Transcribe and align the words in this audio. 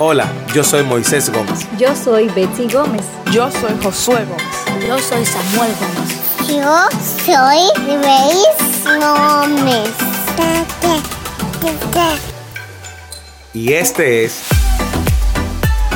Hola, 0.00 0.32
yo 0.54 0.62
soy 0.62 0.84
Moisés 0.84 1.28
Gómez. 1.28 1.66
Yo 1.76 1.92
soy 1.96 2.28
Betsy 2.28 2.68
Gómez. 2.72 3.04
Yo 3.32 3.50
soy 3.50 3.72
Josué 3.82 4.24
Gómez. 4.26 4.86
Yo 4.86 4.96
soy 5.00 5.26
Samuel 5.26 5.72
Gómez. 5.80 6.48
Yo 6.48 6.88
soy 7.26 7.62
Grace 7.84 8.84
Gómez. 9.00 9.90
Y 13.52 13.72
este 13.72 14.24
es 14.24 14.44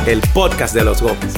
el 0.08 0.20
podcast 0.34 0.74
de 0.74 0.82
los 0.82 1.00
Gómez. 1.00 1.34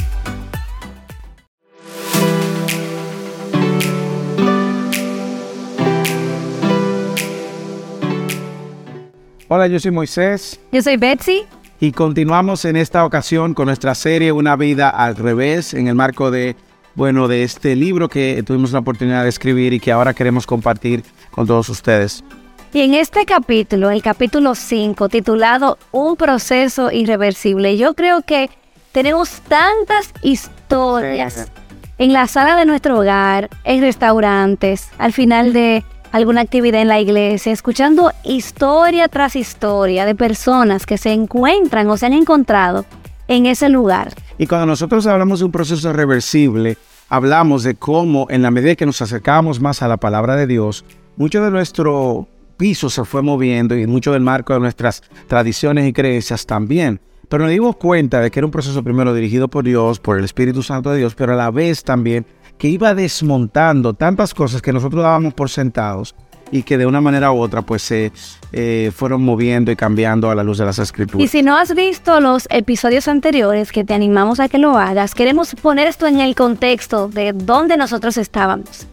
Hola, 9.49 9.67
yo 9.67 9.79
soy 9.79 9.91
Moisés 9.91 10.59
Yo 10.73 10.81
soy 10.81 10.97
Betsy. 10.97 11.47
Y 11.85 11.93
continuamos 11.93 12.65
en 12.65 12.77
esta 12.77 13.05
ocasión 13.05 13.53
con 13.53 13.67
nuestra 13.67 13.95
serie 13.95 14.33
Una 14.33 14.57
vida 14.57 14.89
al 14.89 15.17
revés 15.17 15.75
en 15.75 15.87
el 15.87 15.95
marco 15.95 16.31
de 16.31 16.57
bueno, 16.95 17.29
de 17.29 17.43
este 17.43 17.77
libro 17.77 18.09
que 18.09 18.43
tuvimos 18.47 18.73
la 18.73 18.79
oportunidad 18.79 19.25
de 19.25 19.29
escribir 19.29 19.75
y 19.75 19.81
que 19.81 19.93
ahora 19.93 20.15
queremos 20.15 20.47
compartir 20.47 21.03
con 21.31 21.47
todos 21.47 21.69
ustedes. 21.69 22.25
Y 22.73 22.81
en 22.81 22.95
este 22.95 23.27
capítulo, 23.27 23.91
el 23.91 24.01
capítulo 24.01 24.55
5, 24.55 25.09
titulado 25.11 25.77
Un 25.91 26.17
proceso 26.17 26.91
irreversible, 26.91 27.77
yo 27.77 27.95
creo 27.95 28.23
que 28.23 28.49
tenemos 28.93 29.43
tantas 29.43 30.15
historias 30.23 31.51
en 31.99 32.13
la 32.13 32.27
sala 32.29 32.57
de 32.57 32.65
nuestro 32.65 32.99
hogar, 32.99 33.51
en 33.65 33.83
restaurantes, 33.83 34.89
al 34.97 35.13
final 35.13 35.53
de 35.53 35.85
alguna 36.15 36.43
actividad 36.43 36.81
en 36.81 36.87
la 36.87 37.01
iglesia, 37.01 37.51
escuchando 37.51 38.13
historia 38.23 39.09
tras 39.09 39.35
historia 39.35 40.07
de 40.07 40.15
personas 40.15 40.87
que 40.87 40.97
se 40.97 41.13
encuentran 41.13 41.89
o 41.89 41.97
se 41.97 42.07
han 42.07 42.13
encontrado 42.13 42.87
en 43.27 43.47
ese 43.47 43.69
lugar. 43.69 44.13
Y 44.39 44.47
cuando 44.47 44.67
nosotros 44.67 45.09
hablamos 45.09 45.41
de 45.41 45.47
un 45.47 45.51
proceso 45.51 45.93
reversible, 45.93 46.79
hablamos 47.09 47.65
de 47.65 47.75
cómo 47.75 48.29
en 48.31 48.43
la 48.43 48.53
medida 48.53 48.77
que 48.77 48.87
nos 48.87 49.03
acercamos 49.03 49.61
más 49.61 49.83
a 49.83 49.89
la 49.89 49.97
palabra 49.97 50.37
de 50.37 50.47
Dios, 50.47 50.85
mucho 51.17 51.43
de 51.43 51.51
nuestro 51.51 52.29
piso 52.59 52.91
se 52.91 53.05
fue 53.05 53.21
moviendo 53.21 53.77
y 53.77 53.85
mucho 53.89 54.13
del 54.13 54.23
marco 54.23 54.55
de 54.55 54.61
nuestras 54.61 55.03
tradiciones 55.27 55.89
y 55.89 55.93
creencias 55.93 56.47
también. 56.47 57.01
Pero 57.29 57.43
nos 57.43 57.51
dimos 57.51 57.75
cuenta 57.75 58.21
de 58.21 58.31
que 58.31 58.39
era 58.39 58.47
un 58.47 58.53
proceso 58.53 58.85
primero 58.85 59.15
dirigido 59.15 59.49
por 59.49 59.65
Dios, 59.65 59.99
por 59.99 60.17
el 60.17 60.25
Espíritu 60.25 60.63
Santo 60.63 60.91
de 60.91 60.99
Dios, 60.99 61.17
pero 61.17 61.33
a 61.33 61.37
la 61.37 61.51
vez 61.51 61.83
también 61.83 62.25
que 62.59 62.69
iba 62.69 62.95
desmontando 62.95 63.95
tantas 63.95 64.35
cosas 64.35 64.63
que 64.63 64.73
nosotros 64.73 65.03
dábamos 65.03 65.35
por 65.35 65.51
sentados 65.51 66.15
y 66.51 66.63
que 66.63 66.79
de 66.79 66.87
una 66.87 67.01
manera 67.01 67.33
u 67.33 67.41
otra 67.41 67.63
pues 67.63 67.83
se 67.83 68.13
eh, 68.53 68.93
fueron 68.95 69.23
moviendo 69.23 69.73
y 69.73 69.77
cambiando 69.77 70.31
a 70.31 70.35
la 70.35 70.45
luz 70.45 70.59
de 70.59 70.65
las 70.65 70.79
escrituras. 70.79 71.25
Y 71.25 71.29
si 71.29 71.43
no 71.43 71.57
has 71.57 71.75
visto 71.75 72.21
los 72.21 72.47
episodios 72.51 73.09
anteriores, 73.09 73.73
que 73.73 73.85
te 73.85 73.95
animamos 73.95 74.41
a 74.41 74.49
que 74.49 74.59
lo 74.59 74.79
hagas, 74.79 75.15
queremos 75.15 75.55
poner 75.55 75.89
esto 75.89 76.07
en 76.07 76.21
el 76.21 76.35
contexto 76.35 77.09
de 77.09 77.33
dónde 77.33 77.77
nosotros 77.77 78.17
estábamos. 78.17 78.87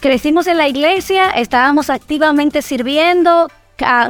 Crecimos 0.00 0.46
en 0.46 0.56
la 0.56 0.68
iglesia, 0.68 1.30
estábamos 1.30 1.90
activamente 1.90 2.62
sirviendo, 2.62 3.48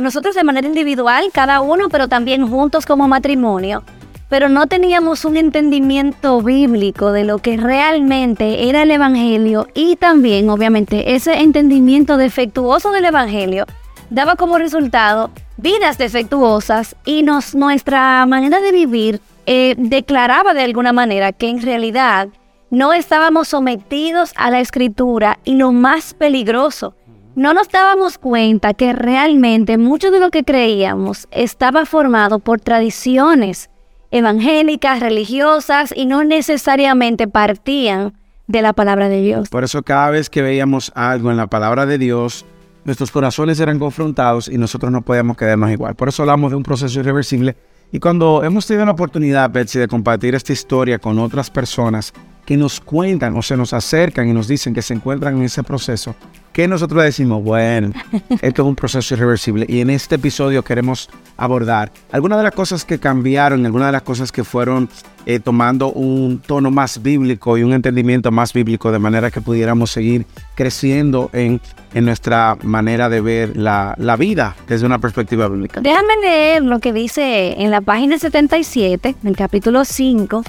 nosotros 0.00 0.34
de 0.34 0.44
manera 0.44 0.66
individual, 0.66 1.30
cada 1.32 1.60
uno, 1.60 1.88
pero 1.88 2.08
también 2.08 2.46
juntos 2.46 2.86
como 2.86 3.08
matrimonio. 3.08 3.82
Pero 4.28 4.48
no 4.48 4.66
teníamos 4.66 5.24
un 5.24 5.36
entendimiento 5.36 6.42
bíblico 6.42 7.12
de 7.12 7.24
lo 7.24 7.38
que 7.38 7.56
realmente 7.56 8.68
era 8.68 8.82
el 8.82 8.90
Evangelio 8.90 9.68
y 9.74 9.96
también, 9.96 10.50
obviamente, 10.50 11.14
ese 11.14 11.40
entendimiento 11.40 12.16
defectuoso 12.16 12.92
del 12.92 13.06
Evangelio 13.06 13.64
daba 14.10 14.36
como 14.36 14.58
resultado 14.58 15.30
vidas 15.56 15.98
defectuosas 15.98 16.96
y 17.04 17.22
nos, 17.22 17.54
nuestra 17.54 18.24
manera 18.26 18.60
de 18.60 18.72
vivir 18.72 19.20
eh, 19.46 19.74
declaraba 19.78 20.54
de 20.54 20.62
alguna 20.62 20.92
manera 20.92 21.32
que 21.32 21.48
en 21.48 21.62
realidad 21.62 22.28
no 22.70 22.92
estábamos 22.92 23.48
sometidos 23.48 24.32
a 24.36 24.50
la 24.50 24.60
escritura 24.60 25.38
y 25.44 25.54
lo 25.54 25.72
más 25.72 26.12
peligroso, 26.12 26.94
no 27.34 27.54
nos 27.54 27.68
dábamos 27.70 28.18
cuenta 28.18 28.74
que 28.74 28.92
realmente 28.92 29.78
mucho 29.78 30.10
de 30.10 30.20
lo 30.20 30.30
que 30.30 30.44
creíamos 30.44 31.28
estaba 31.30 31.86
formado 31.86 32.40
por 32.40 32.60
tradiciones 32.60 33.70
evangélicas, 34.10 35.00
religiosas 35.00 35.92
y 35.94 36.06
no 36.06 36.24
necesariamente 36.24 37.28
partían 37.28 38.14
de 38.46 38.62
la 38.62 38.72
palabra 38.72 39.08
de 39.08 39.20
Dios. 39.20 39.48
Por 39.48 39.64
eso 39.64 39.82
cada 39.82 40.10
vez 40.10 40.30
que 40.30 40.42
veíamos 40.42 40.90
algo 40.94 41.30
en 41.30 41.36
la 41.36 41.46
palabra 41.46 41.86
de 41.86 41.98
Dios, 41.98 42.46
nuestros 42.84 43.10
corazones 43.10 43.60
eran 43.60 43.78
confrontados 43.78 44.48
y 44.48 44.56
nosotros 44.56 44.90
no 44.90 45.02
podíamos 45.02 45.36
quedarnos 45.36 45.70
igual. 45.70 45.94
Por 45.94 46.08
eso 46.08 46.22
hablamos 46.22 46.50
de 46.50 46.56
un 46.56 46.62
proceso 46.62 47.00
irreversible. 47.00 47.56
Y 47.92 48.00
cuando 48.00 48.42
hemos 48.42 48.66
tenido 48.66 48.86
la 48.86 48.92
oportunidad, 48.92 49.50
Betsy, 49.50 49.78
de 49.78 49.88
compartir 49.88 50.34
esta 50.34 50.52
historia 50.52 50.98
con 50.98 51.18
otras 51.18 51.50
personas 51.50 52.12
que 52.44 52.56
nos 52.56 52.80
cuentan 52.80 53.36
o 53.36 53.42
se 53.42 53.56
nos 53.56 53.74
acercan 53.74 54.28
y 54.28 54.32
nos 54.32 54.48
dicen 54.48 54.72
que 54.72 54.82
se 54.82 54.94
encuentran 54.94 55.36
en 55.36 55.42
ese 55.42 55.62
proceso, 55.62 56.14
que 56.58 56.66
nosotros 56.66 57.04
decimos, 57.04 57.44
bueno, 57.44 57.92
esto 58.42 58.62
es 58.62 58.68
un 58.68 58.74
proceso 58.74 59.14
irreversible. 59.14 59.64
Y 59.68 59.80
en 59.80 59.90
este 59.90 60.16
episodio 60.16 60.64
queremos 60.64 61.08
abordar 61.36 61.92
algunas 62.10 62.36
de 62.38 62.42
las 62.42 62.52
cosas 62.52 62.84
que 62.84 62.98
cambiaron, 62.98 63.64
algunas 63.64 63.86
de 63.86 63.92
las 63.92 64.02
cosas 64.02 64.32
que 64.32 64.42
fueron 64.42 64.88
eh, 65.24 65.38
tomando 65.38 65.92
un 65.92 66.40
tono 66.40 66.72
más 66.72 67.00
bíblico 67.00 67.56
y 67.56 67.62
un 67.62 67.74
entendimiento 67.74 68.32
más 68.32 68.52
bíblico 68.52 68.90
de 68.90 68.98
manera 68.98 69.30
que 69.30 69.40
pudiéramos 69.40 69.92
seguir 69.92 70.26
creciendo 70.56 71.30
en, 71.32 71.60
en 71.94 72.04
nuestra 72.04 72.58
manera 72.64 73.08
de 73.08 73.20
ver 73.20 73.56
la, 73.56 73.94
la 73.96 74.16
vida 74.16 74.56
desde 74.66 74.84
una 74.84 74.98
perspectiva 74.98 75.46
bíblica. 75.46 75.80
Déjame 75.80 76.16
leer 76.20 76.64
lo 76.64 76.80
que 76.80 76.92
dice 76.92 77.54
en 77.62 77.70
la 77.70 77.82
página 77.82 78.18
77, 78.18 79.14
en 79.22 79.28
el 79.28 79.36
capítulo 79.36 79.84
5. 79.84 80.42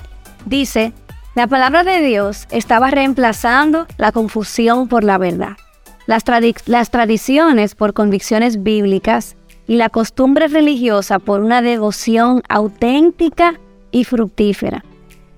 Dice, 0.47 0.91
la 1.35 1.45
palabra 1.45 1.83
de 1.83 2.01
Dios 2.01 2.47
estaba 2.49 2.89
reemplazando 2.89 3.85
la 3.97 4.11
confusión 4.11 4.87
por 4.87 5.03
la 5.03 5.19
verdad, 5.19 5.55
las, 6.09 6.25
tradi- 6.25 6.55
las 6.65 6.89
tradiciones 6.89 7.75
por 7.75 7.93
convicciones 7.93 8.63
bíblicas 8.63 9.35
y 9.67 9.75
la 9.75 9.89
costumbre 9.89 10.47
religiosa 10.47 11.19
por 11.19 11.41
una 11.41 11.61
devoción 11.61 12.41
auténtica 12.49 13.59
y 13.91 14.05
fructífera. 14.05 14.83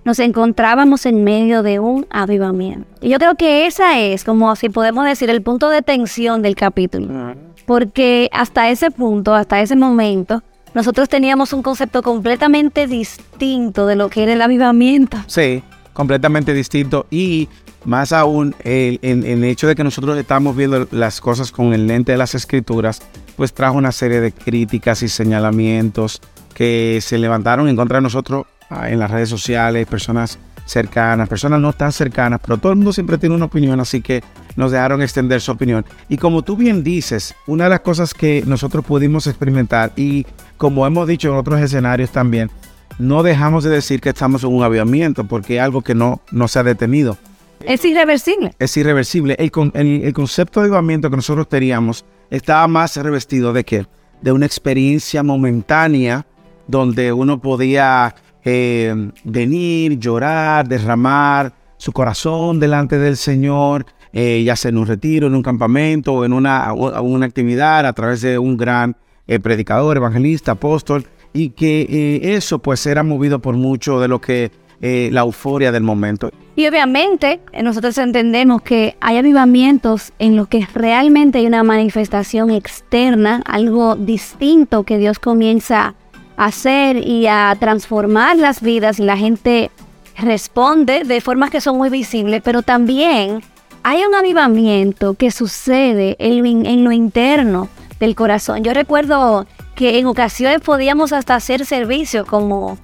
Nos 0.05 0.19
encontrábamos 0.19 1.05
en 1.05 1.25
medio 1.25 1.61
de 1.61 1.79
un 1.79 2.07
avivamiento. 2.09 2.87
Y 3.01 3.09
yo 3.09 3.19
creo 3.19 3.35
que 3.35 3.65
esa 3.65 3.99
es, 3.99 4.23
como 4.23 4.55
si 4.55 4.69
podemos 4.69 5.03
decir, 5.03 5.29
el 5.29 5.41
punto 5.41 5.67
de 5.69 5.81
tensión 5.81 6.41
del 6.41 6.55
capítulo 6.55 7.35
porque 7.65 8.29
hasta 8.31 8.69
ese 8.69 8.91
punto, 8.91 9.33
hasta 9.35 9.61
ese 9.61 9.75
momento, 9.75 10.41
nosotros 10.73 11.09
teníamos 11.09 11.51
un 11.51 11.63
concepto 11.63 12.01
completamente 12.01 12.87
distinto 12.87 13.87
de 13.87 13.97
lo 13.97 14.09
que 14.09 14.23
era 14.23 14.33
el 14.33 14.41
avivamiento. 14.41 15.17
Sí, 15.27 15.63
completamente 15.91 16.53
distinto 16.53 17.07
y 17.11 17.49
más 17.85 18.13
aún 18.13 18.55
el, 18.63 18.99
hecho 19.43 19.67
de 19.67 19.75
que 19.75 19.83
nosotros 19.83 20.17
estamos 20.17 20.55
viendo 20.55 20.87
las 20.91 21.19
cosas 21.21 21.51
con 21.51 21.73
el 21.73 21.87
lente 21.87 22.11
de 22.11 22.17
las 22.17 22.35
escrituras, 22.35 23.01
pues 23.35 23.53
trajo 23.53 23.77
una 23.77 23.91
serie 23.91 24.21
de 24.21 24.31
críticas 24.31 25.01
y 25.03 25.09
señalamientos 25.09 26.21
que 26.53 26.99
se 27.01 27.17
levantaron 27.17 27.67
en 27.67 27.75
contra 27.75 27.97
de 27.97 28.03
nosotros 28.03 28.45
ah, 28.69 28.89
en 28.89 28.99
las 28.99 29.09
redes 29.09 29.29
sociales, 29.29 29.87
personas 29.87 30.37
cercanas, 30.65 31.27
personas 31.27 31.59
no 31.59 31.73
tan 31.73 31.91
cercanas, 31.91 32.39
pero 32.45 32.57
todo 32.57 32.71
el 32.71 32.77
mundo 32.77 32.93
siempre 32.93 33.17
tiene 33.17 33.35
una 33.35 33.45
opinión, 33.45 33.79
así 33.79 34.01
que 34.01 34.23
nos 34.55 34.71
dejaron 34.71 35.01
extender 35.01 35.41
su 35.41 35.51
opinión. 35.51 35.85
Y 36.07 36.17
como 36.17 36.43
tú 36.43 36.55
bien 36.55 36.83
dices, 36.83 37.35
una 37.47 37.65
de 37.65 37.71
las 37.71 37.79
cosas 37.81 38.13
que 38.13 38.43
nosotros 38.45 38.85
pudimos 38.85 39.27
experimentar 39.27 39.91
y 39.95 40.25
como 40.57 40.85
hemos 40.85 41.07
dicho 41.07 41.29
en 41.29 41.35
otros 41.35 41.59
escenarios 41.59 42.11
también, 42.11 42.51
no 42.99 43.23
dejamos 43.23 43.63
de 43.63 43.71
decir 43.71 44.01
que 44.01 44.09
estamos 44.09 44.43
en 44.43 44.53
un 44.53 44.63
avivamiento 44.63 45.23
porque 45.23 45.55
es 45.55 45.61
algo 45.61 45.81
que 45.81 45.95
no, 45.95 46.21
no 46.31 46.47
se 46.47 46.59
ha 46.59 46.63
detenido. 46.63 47.17
Es 47.65 47.85
irreversible. 47.85 48.53
Es 48.59 48.75
irreversible. 48.77 49.35
El, 49.39 49.51
con- 49.51 49.71
el- 49.75 50.13
concepto 50.13 50.59
de 50.59 50.65
avivamiento 50.67 51.09
que 51.09 51.15
nosotros 51.15 51.47
teníamos 51.49 52.05
estaba 52.29 52.67
más 52.67 52.95
revestido 52.97 53.53
de 53.53 53.63
qué? 53.63 53.85
De 54.21 54.31
una 54.31 54.45
experiencia 54.45 55.23
momentánea 55.23 56.25
donde 56.67 57.11
uno 57.11 57.41
podía 57.41 58.15
eh, 58.45 58.93
venir, 59.23 59.97
llorar, 59.99 60.67
derramar 60.67 61.53
su 61.77 61.91
corazón 61.91 62.59
delante 62.59 62.97
del 62.97 63.17
Señor, 63.17 63.85
eh, 64.13 64.43
ya 64.45 64.55
sea 64.55 64.69
en 64.69 64.77
un 64.77 64.87
retiro, 64.87 65.27
en 65.27 65.35
un 65.35 65.41
campamento 65.43 66.13
o 66.13 66.25
en 66.25 66.33
una, 66.33 66.71
una 66.73 67.25
actividad 67.25 67.85
a 67.85 67.93
través 67.93 68.21
de 68.21 68.37
un 68.37 68.55
gran 68.57 68.95
eh, 69.27 69.39
predicador, 69.39 69.97
evangelista, 69.97 70.51
apóstol, 70.53 71.05
y 71.33 71.49
que 71.49 71.81
eh, 71.89 72.35
eso 72.35 72.59
pues 72.59 72.85
era 72.85 73.03
movido 73.03 73.39
por 73.41 73.55
mucho 73.55 73.99
de 73.99 74.07
lo 74.07 74.19
que 74.21 74.51
eh, 74.81 75.09
la 75.11 75.21
euforia 75.21 75.71
del 75.71 75.83
momento. 75.83 76.31
Y 76.55 76.67
obviamente 76.67 77.39
eh, 77.53 77.63
nosotros 77.63 77.97
entendemos 77.97 78.61
que 78.61 78.95
hay 78.99 79.17
avivamientos 79.17 80.11
en 80.19 80.35
los 80.35 80.47
que 80.47 80.67
realmente 80.73 81.37
hay 81.37 81.45
una 81.45 81.63
manifestación 81.63 82.49
externa, 82.49 83.41
algo 83.45 83.95
distinto 83.95 84.83
que 84.83 84.97
Dios 84.97 85.19
comienza 85.19 85.93
a 86.35 86.45
hacer 86.45 86.97
y 86.97 87.27
a 87.27 87.55
transformar 87.59 88.37
las 88.37 88.61
vidas 88.61 88.99
y 88.99 89.03
la 89.03 89.17
gente 89.17 89.69
responde 90.17 91.03
de 91.03 91.21
formas 91.21 91.51
que 91.51 91.61
son 91.61 91.77
muy 91.77 91.89
visibles, 91.89 92.41
pero 92.43 92.63
también 92.63 93.41
hay 93.83 94.03
un 94.03 94.15
avivamiento 94.15 95.13
que 95.13 95.31
sucede 95.31 96.15
en 96.19 96.65
en 96.65 96.83
lo 96.83 96.91
interno 96.91 97.69
del 97.99 98.15
corazón. 98.15 98.63
Yo 98.63 98.73
recuerdo 98.73 99.45
que 99.75 99.99
en 99.99 100.07
ocasiones 100.07 100.61
podíamos 100.61 101.13
hasta 101.13 101.35
hacer 101.35 101.65
servicio 101.65 102.25
como 102.25 102.77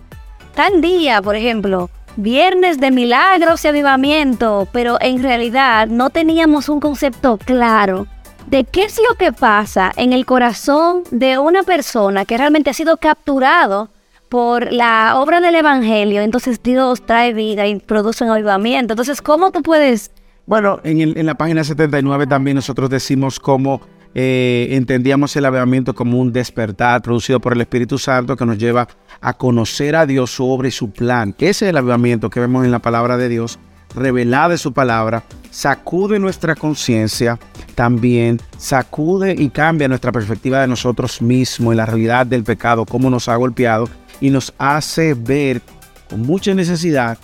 tal 0.57 0.81
día, 0.81 1.21
por 1.21 1.35
ejemplo, 1.35 1.91
viernes 2.15 2.79
de 2.79 2.89
milagros 2.89 3.63
y 3.63 3.67
avivamiento, 3.67 4.67
pero 4.71 4.97
en 4.99 5.21
realidad 5.21 5.85
no 5.87 6.09
teníamos 6.09 6.67
un 6.67 6.79
concepto 6.79 7.37
claro 7.37 8.07
de 8.47 8.63
qué 8.63 8.85
es 8.85 8.99
lo 9.07 9.15
que 9.19 9.31
pasa 9.31 9.91
en 9.97 10.13
el 10.13 10.25
corazón 10.25 11.03
de 11.11 11.37
una 11.37 11.61
persona 11.61 12.25
que 12.25 12.39
realmente 12.39 12.71
ha 12.71 12.73
sido 12.73 12.97
capturado 12.97 13.89
por 14.29 14.73
la 14.73 15.19
obra 15.19 15.41
del 15.41 15.53
Evangelio. 15.53 16.23
Entonces 16.23 16.63
Dios 16.63 17.05
trae 17.05 17.33
vida 17.33 17.67
y 17.67 17.75
produce 17.79 18.23
un 18.23 18.31
avivamiento. 18.31 18.93
Entonces, 18.93 19.21
¿cómo 19.21 19.51
tú 19.51 19.61
puedes... 19.61 20.09
Bueno, 20.47 20.79
en, 20.83 21.15
en 21.15 21.25
la 21.27 21.35
página 21.35 21.63
79 21.63 22.25
también 22.25 22.55
nosotros 22.55 22.89
decimos 22.89 23.39
cómo 23.39 23.79
eh, 24.19 24.69
entendíamos 24.71 25.35
el 25.35 25.45
avivamiento 25.45 25.93
como 25.93 26.19
un 26.19 26.33
despertar 26.33 27.03
producido 27.03 27.39
por 27.39 27.53
el 27.53 27.61
Espíritu 27.61 27.99
Santo 27.99 28.35
que 28.35 28.47
nos 28.47 28.57
lleva 28.57 28.87
a 29.21 29.33
conocer 29.33 29.95
a 29.95 30.07
Dios 30.07 30.31
sobre 30.31 30.71
su 30.71 30.89
plan. 30.89 31.35
Ese 31.37 31.65
es 31.65 31.69
el 31.69 31.77
avivamiento 31.77 32.31
que 32.31 32.39
vemos 32.39 32.65
en 32.65 32.71
la 32.71 32.79
palabra 32.79 33.15
de 33.15 33.29
Dios, 33.29 33.59
revelada 33.93 34.49
de 34.49 34.57
su 34.57 34.73
palabra, 34.73 35.21
sacude 35.51 36.17
nuestra 36.17 36.55
conciencia, 36.55 37.37
también 37.75 38.41
sacude 38.57 39.35
y 39.37 39.49
cambia 39.49 39.87
nuestra 39.87 40.11
perspectiva 40.11 40.61
de 40.61 40.67
nosotros 40.67 41.21
mismos 41.21 41.75
y 41.75 41.77
la 41.77 41.85
realidad 41.85 42.25
del 42.25 42.43
pecado, 42.43 42.85
cómo 42.85 43.11
nos 43.11 43.29
ha 43.29 43.35
golpeado 43.35 43.87
y 44.19 44.31
nos 44.31 44.51
hace 44.57 45.13
ver 45.13 45.61
con 46.09 46.21
mucha 46.21 46.55
necesidad 46.55 47.19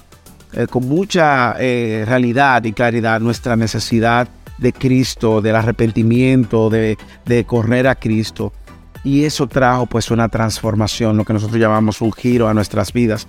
eh, 0.52 0.68
con 0.68 0.88
mucha 0.88 1.56
eh, 1.58 2.04
realidad 2.08 2.64
y 2.66 2.74
claridad 2.74 3.20
nuestra 3.20 3.56
necesidad 3.56 4.28
de 4.58 4.74
Cristo, 4.74 5.42
del 5.42 5.56
arrepentimiento, 5.56 6.70
de, 6.70 6.98
correr 7.46 7.88
a 7.88 7.96
Cristo. 7.96 8.54
Y 9.04 9.26
eso 9.26 9.48
trajo 9.48 9.86
pues 9.86 10.12
una 10.12 10.30
transformación, 10.30 11.18
lo 11.18 11.26
que 11.26 11.34
nosotros 11.34 11.60
llamamos 11.60 12.02
un 12.02 12.12
giro 12.12 12.48
a 12.48 12.54
nuestras 12.54 12.94
vidas. 12.94 13.28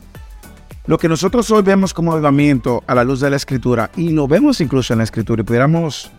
Lo 0.87 0.99
que 0.99 1.09
nosotros 1.09 1.51
hoy 1.51 1.63
vemos 1.63 1.95
como 1.95 2.13
avivamiento 2.13 2.85
a 2.87 2.95
la 2.95 3.05
luz 3.05 3.21
de 3.21 3.31
la 3.31 3.37
escritura, 3.37 3.91
y 3.97 4.11
lo 4.11 4.29
vemos 4.29 4.61
incluso 4.61 4.93
en 4.93 4.99
la 4.99 5.05
escritura, 5.05 5.41
y 5.41 5.45
pudiéramos 5.45 6.11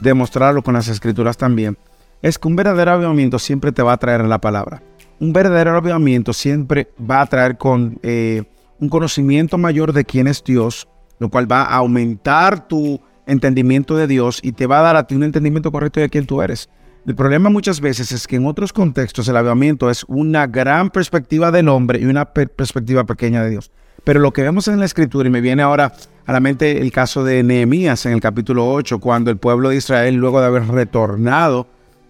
demostrarlo 0.00 0.62
con 0.62 0.74
las 0.74 0.88
escrituras 0.88 1.36
también, 1.36 1.76
es 2.22 2.38
que 2.38 2.48
un 2.48 2.56
verdadero 2.56 2.92
avivamiento 2.92 3.38
siempre 3.38 3.70
te 3.70 3.82
va 3.82 3.92
a 3.92 3.98
traer 3.98 4.22
en 4.22 4.30
la 4.30 4.40
palabra. 4.40 4.82
Un 5.20 5.32
verdadero 5.32 5.76
avivamiento 5.76 6.32
siempre 6.32 6.88
va 6.98 7.20
a 7.20 7.26
traer 7.26 7.58
con 7.58 7.98
eh, 8.02 8.44
un 8.80 8.88
conocimiento 8.88 9.58
mayor 9.58 9.92
de 9.92 10.04
quién 10.04 10.26
es 10.26 10.42
Dios, 10.42 10.88
lo 11.18 11.28
cual 11.28 11.50
va 11.50 11.62
a 11.62 11.76
aumentar 11.76 12.66
tu 12.66 13.00
entendimiento 13.26 13.96
de 13.96 14.06
Dios 14.06 14.40
y 14.42 14.52
te 14.52 14.66
va 14.66 14.80
a 14.80 14.82
dar 14.82 14.96
a 14.96 15.06
ti 15.06 15.14
un 15.14 15.22
entendimiento 15.22 15.72
correcto 15.72 16.00
de 16.00 16.08
quién 16.08 16.26
tú 16.26 16.42
eres. 16.42 16.68
El 17.06 17.16
problema 17.16 17.50
muchas 17.50 17.80
veces 17.80 18.12
es 18.12 18.26
que 18.26 18.36
en 18.36 18.46
otros 18.46 18.72
contextos 18.72 19.26
el 19.28 19.36
avivamiento 19.36 19.90
es 19.90 20.04
una 20.06 20.46
gran 20.46 20.90
perspectiva 20.90 21.50
del 21.50 21.68
hombre 21.68 21.98
y 22.00 22.04
una 22.04 22.26
per- 22.26 22.50
perspectiva 22.50 23.04
pequeña 23.04 23.42
de 23.42 23.50
Dios. 23.50 23.70
Pero 24.04 24.20
lo 24.20 24.32
que 24.32 24.42
vemos 24.42 24.68
en 24.68 24.78
la 24.78 24.84
escritura, 24.84 25.28
y 25.28 25.32
me 25.32 25.40
viene 25.40 25.62
ahora 25.62 25.92
a 26.26 26.32
la 26.32 26.40
mente 26.40 26.80
el 26.80 26.92
caso 26.92 27.24
de 27.24 27.42
Nehemías 27.42 28.06
en 28.06 28.12
el 28.12 28.20
capítulo 28.20 28.70
8, 28.72 29.00
cuando 29.00 29.30
el 29.30 29.36
pueblo 29.36 29.68
de 29.70 29.76
Israel, 29.76 30.14
luego 30.14 30.40
de 30.40 30.46
haber 30.46 30.66
retornado 30.68 31.66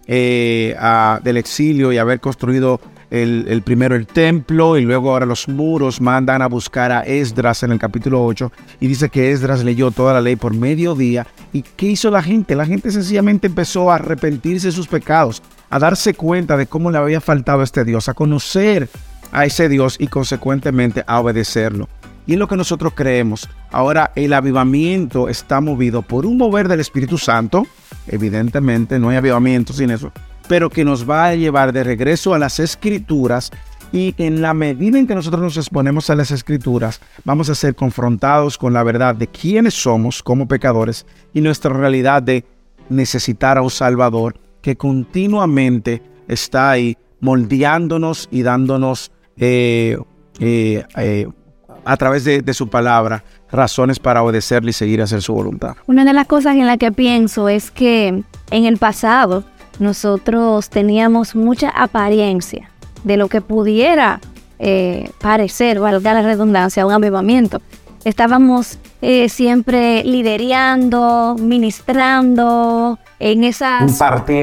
eh, 0.07 0.75
del 1.23 1.37
exilio 1.37 1.91
y 1.91 1.97
haber 1.97 2.19
construido 2.19 2.79
el, 3.13 3.61
primero 3.61 3.95
el 3.95 4.07
templo 4.07 4.75
y 4.75 4.81
luego 4.81 5.11
ahora 5.11 5.27
los 5.27 5.47
muros, 5.47 6.01
mandan 6.01 6.41
a 6.41 6.47
buscar 6.47 6.91
a 6.91 7.01
Esdras 7.01 7.61
en 7.61 7.71
el 7.71 7.77
capítulo 7.77 8.25
8 8.25 8.51
y 8.79 8.87
dice 8.87 9.09
que 9.09 9.31
Esdras 9.31 9.63
leyó 9.63 9.91
toda 9.91 10.13
la 10.13 10.21
ley 10.21 10.35
por 10.35 10.55
mediodía. 10.55 11.27
¿Y 11.51 11.61
qué 11.61 11.85
hizo 11.87 12.09
la 12.09 12.23
gente? 12.23 12.55
La 12.55 12.65
gente 12.65 12.91
sencillamente 12.91 13.45
empezó 13.47 13.91
a 13.91 13.95
arrepentirse 13.95 14.67
de 14.67 14.73
sus 14.73 14.87
pecados, 14.87 15.43
a 15.69 15.77
darse 15.77 16.15
cuenta 16.15 16.57
de 16.57 16.65
cómo 16.65 16.89
le 16.89 16.97
había 16.97 17.21
faltado 17.21 17.61
a 17.61 17.63
este 17.63 17.85
Dios, 17.85 18.09
a 18.09 18.15
conocer 18.15 18.89
a 19.31 19.45
ese 19.45 19.69
Dios 19.69 19.97
y 19.99 20.07
consecuentemente 20.07 21.03
a 21.05 21.19
obedecerlo. 21.19 21.89
Y 22.25 22.33
es 22.33 22.39
lo 22.39 22.47
que 22.47 22.55
nosotros 22.55 22.93
creemos. 22.95 23.47
Ahora 23.71 24.11
el 24.15 24.33
avivamiento 24.33 25.29
está 25.29 25.61
movido 25.61 26.01
por 26.01 26.25
un 26.25 26.37
mover 26.37 26.67
del 26.67 26.79
Espíritu 26.79 27.19
Santo. 27.19 27.67
Evidentemente 28.07 28.97
no 28.97 29.09
hay 29.09 29.17
avivamiento 29.17 29.71
sin 29.71 29.91
eso. 29.91 30.11
Pero 30.47 30.69
que 30.69 30.85
nos 30.85 31.09
va 31.09 31.27
a 31.27 31.35
llevar 31.35 31.73
de 31.73 31.83
regreso 31.83 32.33
a 32.33 32.39
las 32.39 32.59
escrituras. 32.59 33.51
Y 33.91 34.15
en 34.17 34.41
la 34.41 34.53
medida 34.55 34.97
en 34.97 35.05
que 35.05 35.13
nosotros 35.13 35.41
nos 35.41 35.57
exponemos 35.57 36.09
a 36.09 36.15
las 36.15 36.31
escrituras, 36.31 36.99
vamos 37.25 37.49
a 37.49 37.55
ser 37.55 37.75
confrontados 37.75 38.57
con 38.57 38.73
la 38.73 38.81
verdad 38.81 39.13
de 39.13 39.27
quiénes 39.27 39.75
somos 39.75 40.23
como 40.23 40.47
pecadores 40.47 41.05
y 41.31 41.41
nuestra 41.41 41.71
realidad 41.71 42.23
de 42.23 42.43
necesitar 42.89 43.57
a 43.57 43.61
un 43.61 43.69
Salvador 43.69 44.35
que 44.61 44.75
continuamente 44.75 46.01
está 46.27 46.71
ahí 46.71 46.97
moldeándonos 47.19 48.27
y 48.31 48.41
dándonos 48.41 49.11
eh, 49.37 49.97
eh, 50.39 50.83
eh, 50.97 51.27
a 51.85 51.97
través 51.97 52.23
de, 52.23 52.41
de 52.41 52.53
su 52.53 52.69
palabra 52.69 53.23
razones 53.51 53.99
para 53.99 54.23
obedecerle 54.23 54.71
y 54.71 54.73
seguir 54.73 55.01
a 55.01 55.03
hacer 55.05 55.21
su 55.21 55.33
voluntad. 55.33 55.75
Una 55.85 56.03
de 56.03 56.13
las 56.13 56.27
cosas 56.27 56.55
en 56.55 56.65
las 56.65 56.77
que 56.77 56.91
pienso 56.91 57.49
es 57.49 57.71
que 57.71 58.23
en 58.51 58.65
el 58.65 58.77
pasado 58.77 59.43
nosotros 59.79 60.69
teníamos 60.69 61.35
mucha 61.35 61.69
apariencia 61.69 62.69
de 63.03 63.17
lo 63.17 63.27
que 63.27 63.41
pudiera 63.41 64.19
eh, 64.59 65.09
parecer, 65.19 65.79
valga 65.79 66.13
la 66.13 66.21
redundancia, 66.21 66.85
un 66.85 66.93
avivamiento. 66.93 67.61
Estábamos 68.05 68.77
eh, 69.01 69.29
siempre 69.29 70.03
liderando, 70.03 71.35
ministrando 71.39 72.99
en 73.19 73.43
esas 73.43 74.01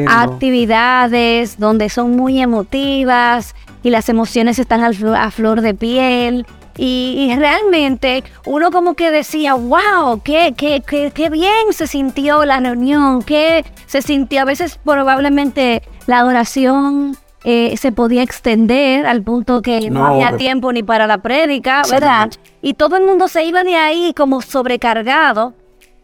actividades 0.09 1.59
donde 1.59 1.89
son 1.91 2.17
muy 2.17 2.41
emotivas 2.41 3.55
y 3.83 3.91
las 3.91 4.09
emociones 4.09 4.59
están 4.59 4.83
a 4.83 5.31
flor 5.31 5.61
de 5.61 5.75
piel. 5.75 6.47
Y, 6.77 7.29
y 7.31 7.37
realmente 7.37 8.25
uno 8.47 8.71
como 8.71 8.95
que 8.95 9.11
decía, 9.11 9.55
wow, 9.55 10.21
qué, 10.23 10.55
qué, 10.57 10.83
qué, 10.87 11.11
qué 11.15 11.31
bien 11.31 11.73
se 11.73 11.87
sintió 11.87 12.45
la 12.45 12.61
reunión, 12.61 13.23
qué 13.23 13.65
se 13.87 14.03
sintió. 14.03 14.43
A 14.43 14.45
veces 14.45 14.79
probablemente 14.83 15.83
la 16.07 16.21
adoración 16.21 17.17
eh, 17.43 17.77
se 17.79 17.91
podía 17.91 18.23
extender 18.23 19.07
al 19.07 19.23
punto 19.23 19.63
que 19.63 19.91
no, 19.91 20.01
No, 20.01 20.07
había 20.07 20.37
tiempo 20.37 20.73
ni 20.73 20.83
para 20.83 21.07
la 21.07 21.19
prédica, 21.19 21.83
¿verdad? 21.91 22.31
Y 22.61 22.75
todo 22.75 22.97
el 22.97 23.05
mundo 23.05 23.29
se 23.29 23.45
iba 23.45 23.65
de 23.65 23.77
ahí 23.77 24.13
como 24.15 24.43
sobrecargado, 24.43 25.55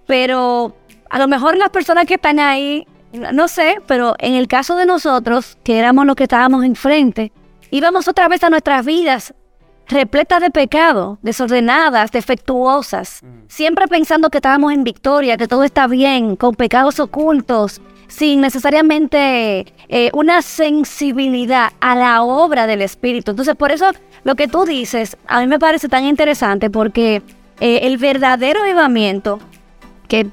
pero 0.07 0.75
a 1.11 1.19
lo 1.19 1.29
mejor 1.29 1.57
las 1.59 1.69
personas 1.69 2.07
que 2.07 2.15
están 2.15 2.41
ahí, 2.41 2.87
no 3.13 3.49
sé, 3.49 3.77
pero 3.87 4.15
en 4.19 4.35
el 4.35 4.49
caso 4.49 4.77
de 4.77 4.87
nosotros, 4.87 5.59
que 5.63 5.79
éramos 5.79 6.07
los 6.07 6.17
que 6.17 6.23
estábamos 6.23 6.65
enfrente, 6.65 7.33
íbamos 7.71 8.09
otra 8.09 8.29
vez 8.29 8.43
a 8.43 8.49
nuestras 8.49 8.87
vidas 8.87 9.35
repletas 9.89 10.41
de 10.41 10.51
pecado, 10.51 11.19
desordenadas, 11.23 12.11
defectuosas, 12.11 13.23
siempre 13.49 13.87
pensando 13.87 14.31
que 14.31 14.39
estábamos 14.39 14.73
en 14.73 14.85
victoria, 14.85 15.37
que 15.37 15.49
todo 15.49 15.65
está 15.65 15.87
bien, 15.87 16.37
con 16.37 16.55
pecados 16.55 16.99
ocultos, 16.99 17.81
sin 18.09 18.41
necesariamente 18.41 19.73
eh, 19.89 20.11
una 20.13 20.43
sensibilidad 20.43 21.73
a 21.81 21.95
la 21.95 22.23
obra 22.23 22.67
del 22.67 22.83
Espíritu. 22.83 23.33
Entonces, 23.33 23.55
por 23.55 23.73
eso 23.73 23.91
lo 24.25 24.35
que 24.35 24.49
tú 24.49 24.65
dices, 24.65 25.17
a 25.27 25.41
mí 25.41 25.47
me 25.47 25.59
parece 25.59 25.89
tan 25.89 26.05
interesante 26.05 26.71
porque 26.71 27.23
eh, 27.61 27.81
el 27.83 27.97
verdadero 27.99 28.63
avivamiento, 28.63 29.39
que 30.09 30.27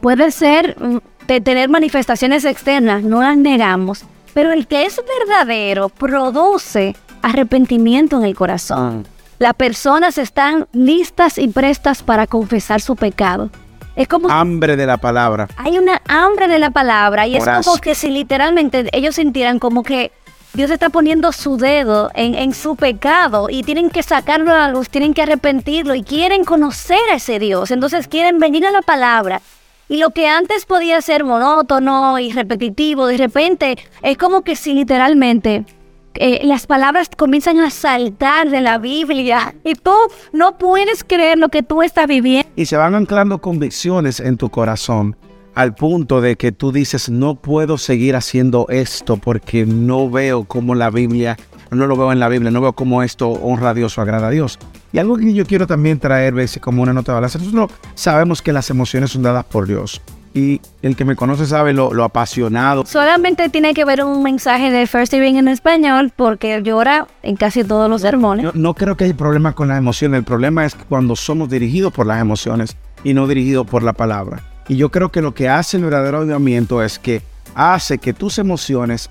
puede 0.00 0.30
ser 0.30 0.76
mm, 0.78 0.98
de 1.26 1.40
tener 1.40 1.68
manifestaciones 1.68 2.44
externas, 2.44 3.02
no 3.02 3.22
las 3.22 3.36
negamos, 3.36 4.04
pero 4.34 4.52
el 4.52 4.66
que 4.66 4.84
es 4.84 5.00
verdadero 5.18 5.88
produce 5.88 6.94
arrepentimiento 7.22 8.18
en 8.18 8.24
el 8.24 8.34
corazón. 8.34 9.06
Las 9.38 9.54
personas 9.54 10.18
están 10.18 10.66
listas 10.72 11.38
y 11.38 11.48
prestas 11.48 12.02
para 12.02 12.26
confesar 12.26 12.80
su 12.80 12.96
pecado. 12.96 13.50
Es 13.96 14.06
como 14.06 14.30
Hambre 14.30 14.76
de 14.76 14.86
la 14.86 14.98
palabra. 14.98 15.48
hay 15.56 15.78
una 15.78 16.00
hambre 16.08 16.48
de 16.48 16.58
la 16.58 16.70
palabra 16.70 17.26
y 17.26 17.36
es 17.36 17.42
Horas. 17.42 17.66
como 17.66 17.80
que 17.80 17.94
si 17.94 18.10
literalmente 18.10 18.88
ellos 18.92 19.16
sintieran 19.16 19.58
como 19.58 19.82
que 19.82 20.12
Dios 20.52 20.70
está 20.70 20.90
poniendo 20.90 21.32
su 21.32 21.56
dedo 21.56 22.10
en, 22.14 22.34
en 22.34 22.54
su 22.54 22.76
pecado 22.76 23.48
y 23.50 23.62
tienen 23.62 23.88
que 23.88 24.02
sacarlo 24.02 24.52
a 24.52 24.58
la 24.58 24.70
luz, 24.70 24.88
tienen 24.90 25.14
que 25.14 25.22
arrepentirlo 25.22 25.94
y 25.94 26.02
quieren 26.02 26.44
conocer 26.44 27.00
a 27.12 27.16
ese 27.16 27.38
Dios. 27.38 27.70
Entonces 27.70 28.08
quieren 28.08 28.38
venir 28.38 28.66
a 28.66 28.70
la 28.70 28.82
palabra. 28.82 29.40
Y 29.88 29.96
lo 29.96 30.10
que 30.10 30.28
antes 30.28 30.66
podía 30.66 31.00
ser 31.02 31.24
monótono 31.24 32.18
y 32.18 32.30
repetitivo, 32.30 33.06
de 33.06 33.16
repente 33.16 33.78
es 34.02 34.16
como 34.16 34.42
que 34.42 34.54
si 34.54 34.72
literalmente 34.74 35.64
eh, 36.14 36.40
las 36.44 36.66
palabras 36.66 37.08
comienzan 37.16 37.58
a 37.60 37.70
saltar 37.70 38.50
de 38.50 38.60
la 38.60 38.78
Biblia 38.78 39.54
y 39.64 39.74
tú 39.74 39.94
no 40.32 40.58
puedes 40.58 41.04
creer 41.04 41.38
lo 41.38 41.48
que 41.48 41.62
tú 41.62 41.82
estás 41.82 42.06
viviendo. 42.06 42.48
Y 42.56 42.66
se 42.66 42.76
van 42.76 42.94
anclando 42.94 43.40
convicciones 43.40 44.20
en 44.20 44.36
tu 44.36 44.50
corazón 44.50 45.16
al 45.54 45.74
punto 45.74 46.20
de 46.20 46.36
que 46.36 46.52
tú 46.52 46.72
dices, 46.72 47.10
no 47.10 47.34
puedo 47.34 47.78
seguir 47.78 48.16
haciendo 48.16 48.66
esto 48.68 49.16
porque 49.16 49.66
no 49.66 50.10
veo 50.10 50.44
cómo 50.44 50.74
la 50.74 50.90
Biblia, 50.90 51.36
no 51.70 51.86
lo 51.86 51.96
veo 51.96 52.12
en 52.12 52.20
la 52.20 52.28
Biblia, 52.28 52.50
no 52.50 52.60
veo 52.60 52.72
cómo 52.72 53.02
esto 53.02 53.28
honra 53.28 53.70
a 53.70 53.74
Dios 53.74 53.98
o 53.98 54.00
agrada 54.00 54.28
a 54.28 54.30
Dios. 54.30 54.58
Y 54.92 54.98
algo 54.98 55.16
que 55.16 55.32
yo 55.32 55.44
quiero 55.46 55.66
también 55.66 55.98
traer, 55.98 56.34
veces 56.34 56.62
como 56.62 56.82
una 56.82 56.92
nota 56.92 57.12
de 57.12 57.16
balanza, 57.16 57.38
nosotros 57.38 57.70
sabemos 57.94 58.42
que 58.42 58.52
las 58.52 58.70
emociones 58.70 59.10
son 59.10 59.22
dadas 59.22 59.44
por 59.44 59.66
Dios. 59.66 60.00
Y 60.32 60.60
el 60.82 60.94
que 60.94 61.04
me 61.04 61.16
conoce 61.16 61.44
sabe 61.46 61.72
lo, 61.72 61.92
lo 61.92 62.04
apasionado. 62.04 62.86
Solamente 62.86 63.48
tiene 63.48 63.74
que 63.74 63.84
ver 63.84 64.04
un 64.04 64.22
mensaje 64.22 64.70
de 64.70 64.86
First 64.86 65.12
Living 65.12 65.34
en 65.34 65.48
español 65.48 66.12
porque 66.14 66.62
llora 66.62 67.08
en 67.22 67.36
casi 67.36 67.64
todos 67.64 67.90
los 67.90 68.02
sermones. 68.02 68.44
Yo 68.44 68.52
no 68.54 68.74
creo 68.74 68.96
que 68.96 69.04
hay 69.04 69.12
problema 69.12 69.52
con 69.54 69.68
las 69.68 69.78
emociones. 69.78 70.18
El 70.18 70.24
problema 70.24 70.64
es 70.64 70.74
cuando 70.74 71.16
somos 71.16 71.50
dirigidos 71.50 71.92
por 71.92 72.06
las 72.06 72.20
emociones 72.20 72.76
y 73.02 73.12
no 73.14 73.26
dirigidos 73.26 73.66
por 73.66 73.82
la 73.82 73.92
palabra. 73.92 74.42
Y 74.68 74.76
yo 74.76 74.90
creo 74.90 75.10
que 75.10 75.20
lo 75.20 75.34
que 75.34 75.48
hace 75.48 75.78
el 75.78 75.84
verdadero 75.84 76.18
avivamiento 76.18 76.82
es 76.82 76.98
que 76.98 77.22
hace 77.56 77.98
que 77.98 78.12
tus 78.12 78.38
emociones 78.38 79.10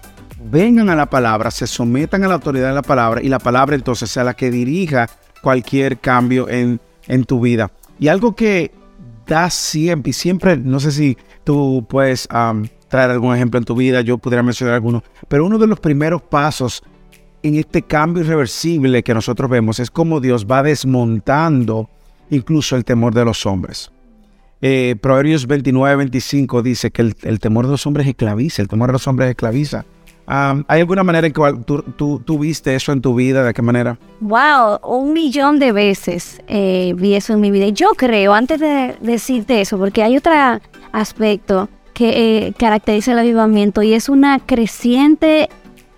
vengan 0.50 0.90
a 0.90 0.96
la 0.96 1.10
palabra, 1.10 1.52
se 1.52 1.68
sometan 1.68 2.24
a 2.24 2.30
la 2.30 2.36
autoridad 2.36 2.70
de 2.70 2.76
la 2.76 2.82
palabra 2.82 3.22
y 3.22 3.28
la 3.28 3.40
palabra 3.40 3.76
entonces 3.76 4.10
sea 4.10 4.24
la 4.24 4.36
que 4.36 4.52
dirija 4.52 5.10
cualquier 5.42 5.98
cambio 5.98 6.48
en, 6.48 6.80
en 7.08 7.26
tu 7.26 7.42
vida. 7.42 7.72
Y 8.00 8.08
algo 8.08 8.36
que 8.36 8.72
da 9.30 9.50
siempre, 9.50 10.10
y 10.10 10.14
siempre, 10.14 10.58
no 10.58 10.82
sé 10.82 10.92
si 10.92 11.18
tú 11.46 11.86
puedes 11.88 12.28
traer 12.28 13.12
algún 13.12 13.34
ejemplo 13.34 13.60
en 13.60 13.64
tu 13.64 13.76
vida, 13.76 14.02
yo 14.02 14.18
pudiera 14.18 14.44
mencionar 14.44 14.76
alguno, 14.76 15.04
pero 15.30 15.46
uno 15.46 15.58
de 15.58 15.68
los 15.68 15.80
primeros 15.80 16.22
pasos 16.22 16.84
en 17.44 17.56
este 17.56 17.84
cambio 17.84 18.24
irreversible 18.24 19.04
que 19.04 19.14
nosotros 19.14 19.50
vemos 19.50 19.80
es 19.80 19.90
cómo 19.90 20.20
Dios 20.20 20.46
va 20.46 20.64
desmontando 20.64 21.90
incluso 22.30 22.76
el 22.76 22.84
temor 22.84 23.14
de 23.14 23.24
los 23.24 23.46
hombres. 23.46 23.92
Eh, 24.62 24.98
Proverbios 25.00 25.48
29, 25.48 25.96
25 25.96 26.62
dice 26.62 26.92
que 26.92 27.02
el, 27.02 27.16
el, 27.22 27.40
temor 27.40 27.66
de 27.66 27.72
los 27.72 27.88
hombres 27.88 28.08
esclaviza, 28.08 28.62
el 28.62 28.68
temor 28.68 28.90
de 28.90 28.94
los 28.94 29.08
hombres 29.08 29.30
esclaviza. 29.30 29.86
Um, 30.30 30.64
¿Hay 30.68 30.82
alguna 30.82 31.04
manera 31.04 31.26
en 31.26 31.34
que 31.34 31.42
tú, 31.66 31.82
tú, 31.98 32.20
tú, 32.20 32.38
viste 32.38 32.76
eso 32.76 32.92
en 32.92 33.02
tu 33.02 33.16
vida? 33.16 33.44
¿De 33.44 33.52
qué 33.52 33.64
manera? 33.64 33.98
Wow, 34.20 34.78
un 34.84 35.12
millón 35.12 35.58
de 35.58 35.72
veces 35.72 36.40
eh, 36.48 36.94
vi 36.96 37.16
eso 37.16 37.34
en 37.34 37.42
mi 37.42 37.50
vida. 37.50 37.70
Yo 37.70 37.90
creo, 37.98 38.36
antes 38.36 38.60
de 38.60 38.96
decirte 39.02 39.60
eso, 39.60 39.80
porque 39.80 40.04
hay 40.04 40.18
otro 40.18 40.32
aspecto 40.92 41.68
que 41.96 42.10
eh, 42.46 42.54
caracteriza 42.56 43.14
el 43.14 43.20
avivamiento 43.20 43.82
y 43.82 43.96
es 43.96 44.08
una 44.08 44.38
creciente, 44.38 45.50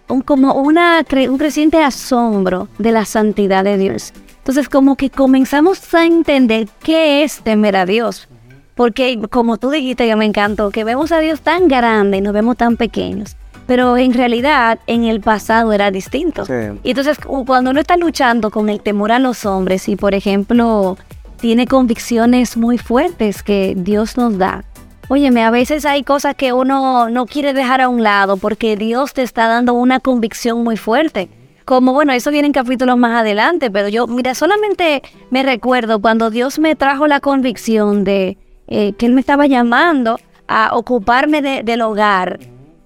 un, 0.07 0.21
como 0.21 0.53
una, 0.53 1.05
un 1.29 1.37
creciente 1.37 1.83
asombro 1.83 2.69
de 2.77 2.93
la 2.93 3.03
santidad 3.03 3.65
de 3.65 3.77
Dios. 3.77 4.13
Entonces, 4.37 4.69
como 4.69 4.95
que 4.95 5.09
comenzamos 5.09 5.93
a 5.93 6.05
entender 6.05 6.69
qué 6.81 7.23
es 7.23 7.41
temer 7.41 7.75
a 7.75 7.85
Dios. 7.85 8.29
Porque, 8.75 9.19
como 9.29 9.57
tú 9.57 9.71
dijiste, 9.71 10.07
que 10.07 10.15
me 10.15 10.23
encantó, 10.23 10.71
que 10.71 10.85
vemos 10.85 11.11
a 11.11 11.19
Dios 11.19 11.41
tan 11.41 11.67
grande 11.67 12.17
y 12.17 12.21
nos 12.21 12.33
vemos 12.33 12.55
tan 12.55 12.77
pequeños 12.77 13.35
pero 13.71 13.95
en 13.95 14.13
realidad 14.13 14.79
en 14.85 15.05
el 15.05 15.21
pasado 15.21 15.71
era 15.71 15.91
distinto. 15.91 16.43
Sí. 16.43 16.77
Y 16.83 16.89
entonces 16.89 17.17
cuando 17.19 17.71
uno 17.71 17.79
está 17.79 17.95
luchando 17.95 18.51
con 18.51 18.67
el 18.67 18.81
temor 18.81 19.13
a 19.13 19.17
los 19.17 19.45
hombres 19.45 19.87
y 19.87 19.95
por 19.95 20.13
ejemplo 20.13 20.97
tiene 21.39 21.65
convicciones 21.67 22.57
muy 22.57 22.77
fuertes 22.77 23.43
que 23.43 23.73
Dios 23.77 24.17
nos 24.17 24.37
da. 24.37 24.65
Óyeme, 25.07 25.45
a 25.45 25.51
veces 25.51 25.85
hay 25.85 26.03
cosas 26.03 26.35
que 26.35 26.51
uno 26.51 27.09
no 27.09 27.25
quiere 27.25 27.53
dejar 27.53 27.79
a 27.79 27.87
un 27.87 28.03
lado 28.03 28.35
porque 28.35 28.75
Dios 28.75 29.13
te 29.13 29.21
está 29.21 29.47
dando 29.47 29.73
una 29.73 30.01
convicción 30.01 30.65
muy 30.65 30.75
fuerte. 30.75 31.29
Como 31.63 31.93
bueno, 31.93 32.11
eso 32.11 32.29
viene 32.29 32.47
en 32.47 32.53
capítulos 32.53 32.97
más 32.97 33.21
adelante, 33.21 33.71
pero 33.71 33.87
yo, 33.87 34.05
mira, 34.05 34.35
solamente 34.35 35.01
me 35.29 35.43
recuerdo 35.43 36.01
cuando 36.01 36.29
Dios 36.29 36.59
me 36.59 36.75
trajo 36.75 37.07
la 37.07 37.21
convicción 37.21 38.03
de 38.03 38.37
eh, 38.67 38.91
que 38.97 39.05
Él 39.05 39.13
me 39.13 39.21
estaba 39.21 39.47
llamando 39.47 40.19
a 40.49 40.75
ocuparme 40.75 41.41
de, 41.41 41.63
del 41.63 41.79
hogar 41.83 42.37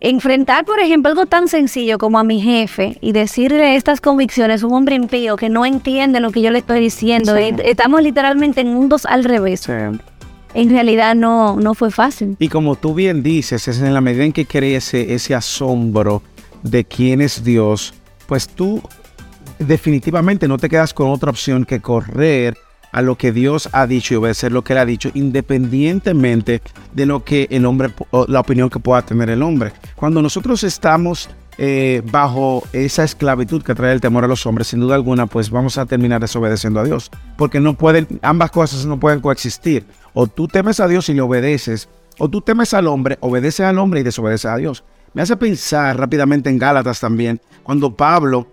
enfrentar, 0.10 0.66
por 0.66 0.80
ejemplo, 0.80 1.10
algo 1.10 1.26
tan 1.26 1.48
sencillo 1.48 1.98
como 1.98 2.20
a 2.20 2.24
mi 2.24 2.40
jefe 2.40 2.98
y 3.02 3.12
decirle 3.12 3.76
estas 3.76 4.02
convicciones, 4.02 4.62
un 4.62 4.74
hombre 4.74 4.96
impío 4.96 5.36
que 5.36 5.50
no 5.50 5.66
entiende 5.66 6.20
lo 6.20 6.32
que 6.32 6.42
yo 6.42 6.52
le 6.52 6.60
estoy 6.60 6.80
diciendo, 6.80 7.36
sí. 7.36 7.56
estamos 7.64 8.04
literalmente 8.04 8.62
en 8.62 8.74
mundos 8.74 9.06
al 9.06 9.24
revés. 9.24 9.62
Sí. 9.62 9.72
En 10.54 10.70
realidad 10.70 11.16
no, 11.16 11.56
no 11.58 11.74
fue 11.74 11.92
fácil. 11.92 12.38
Y 12.40 12.50
como 12.50 12.76
tú 12.76 12.94
bien 12.94 13.24
dices, 13.24 13.68
es 13.68 13.82
en 13.82 13.94
la 13.94 14.02
medida 14.02 14.24
en 14.24 14.32
que 14.32 14.46
crece 14.46 15.14
ese 15.14 15.34
asombro 15.34 16.22
de 16.62 16.86
quién 16.86 17.22
es 17.22 17.44
Dios, 17.44 17.94
pues 18.28 18.48
tú 18.48 18.82
definitivamente 19.60 20.48
no 20.48 20.58
te 20.58 20.70
quedas 20.70 20.94
con 20.94 21.10
otra 21.10 21.32
opción 21.32 21.66
que 21.66 21.82
correr 21.82 22.56
a 22.96 23.02
lo 23.02 23.18
que 23.18 23.34
Dios 23.34 23.68
ha 23.74 23.88
dicho 23.88 24.14
y 24.14 24.18
obedecer 24.18 24.54
lo 24.54 24.64
que 24.64 24.72
Él 24.72 24.80
ha 24.80 24.86
dicho, 24.86 25.12
independientemente 25.14 26.62
de 26.94 27.06
lo 27.06 27.26
que 27.26 27.46
el 27.52 27.66
hombre, 27.66 27.94
la 28.30 28.40
opinión 28.40 28.70
que 28.70 28.80
pueda 28.80 29.02
tener 29.02 29.30
el 29.30 29.44
hombre. 29.44 29.74
Cuando 29.98 30.22
nosotros 30.22 30.64
estamos 30.64 31.30
eh, 31.58 32.02
bajo 32.10 32.64
esa 32.72 33.04
esclavitud 33.04 33.62
que 33.64 33.76
trae 33.76 33.92
el 33.92 34.00
temor 34.00 34.24
a 34.24 34.30
los 34.30 34.46
hombres, 34.46 34.68
sin 34.68 34.80
duda 34.80 34.96
alguna, 34.96 35.28
pues 35.28 35.50
vamos 35.50 35.78
a 35.78 35.86
terminar 35.86 36.22
desobedeciendo 36.22 36.80
a 36.80 36.86
Dios, 36.86 37.12
porque 37.36 37.60
no 37.60 37.74
pueden, 37.74 38.08
ambas 38.22 38.50
cosas 38.52 38.86
no 38.86 38.98
pueden 38.98 39.20
coexistir. 39.20 39.86
O 40.14 40.28
tú 40.28 40.48
temes 40.48 40.80
a 40.80 40.88
Dios 40.88 41.10
y 41.10 41.14
le 41.14 41.22
obedeces, 41.22 41.90
o 42.18 42.30
tú 42.30 42.40
temes 42.40 42.74
al 42.74 42.88
hombre, 42.88 43.18
obedeces 43.20 43.66
al 43.66 43.78
hombre 43.78 44.00
y 44.00 44.04
desobedeces 44.04 44.46
a 44.46 44.56
Dios. 44.56 44.86
Me 45.14 45.22
hace 45.22 45.36
pensar 45.36 46.00
rápidamente 46.00 46.50
en 46.50 46.58
Gálatas 46.58 47.02
también, 47.02 47.42
cuando 47.62 47.94
Pablo 47.94 48.48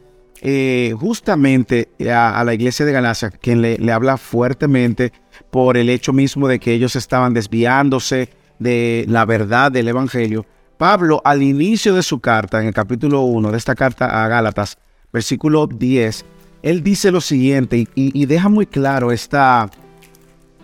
eh, 0.44 0.92
justamente 0.98 1.90
a, 2.12 2.42
la 2.44 2.52
iglesia 2.52 2.84
de 2.84 2.92
Galacia, 2.92 3.30
quien 3.30 3.62
le, 3.62 3.78
le, 3.78 3.92
habla 3.92 4.16
fuertemente 4.16 5.12
por 5.50 5.76
el 5.76 5.88
hecho 5.88 6.12
mismo 6.12 6.48
de 6.48 6.58
que 6.58 6.72
ellos 6.72 6.96
estaban 6.96 7.32
desviándose 7.32 8.28
de 8.58 9.04
la 9.08 9.24
verdad 9.24 9.70
del 9.70 9.86
Evangelio. 9.86 10.44
Pablo, 10.76 11.22
al 11.24 11.44
inicio 11.44 11.94
de 11.94 12.02
su 12.02 12.18
carta, 12.18 12.60
en 12.60 12.66
el 12.66 12.74
capítulo 12.74 13.20
1 13.20 13.52
de 13.52 13.56
esta 13.56 13.76
carta 13.76 14.24
a 14.24 14.26
Gálatas, 14.26 14.78
versículo 15.12 15.68
10, 15.68 16.24
él 16.62 16.82
dice 16.82 17.12
lo 17.12 17.20
siguiente 17.20 17.76
y, 17.76 17.88
y 17.94 18.26
deja 18.26 18.48
muy 18.48 18.66
claro 18.66 19.12
esta, 19.12 19.70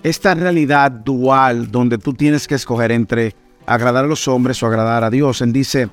esta 0.02 0.34
realidad 0.34 0.90
dual 0.90 1.70
donde 1.70 1.98
tú 1.98 2.14
tienes 2.14 2.48
que 2.48 2.56
escoger 2.56 2.90
entre 2.90 3.32
agradar 3.64 4.06
a 4.06 4.08
los 4.08 4.26
hombres 4.26 4.60
o 4.60 4.66
agradar 4.66 5.04
a 5.04 5.10
Dios. 5.10 5.40
Él 5.40 5.52
dice, 5.52 5.88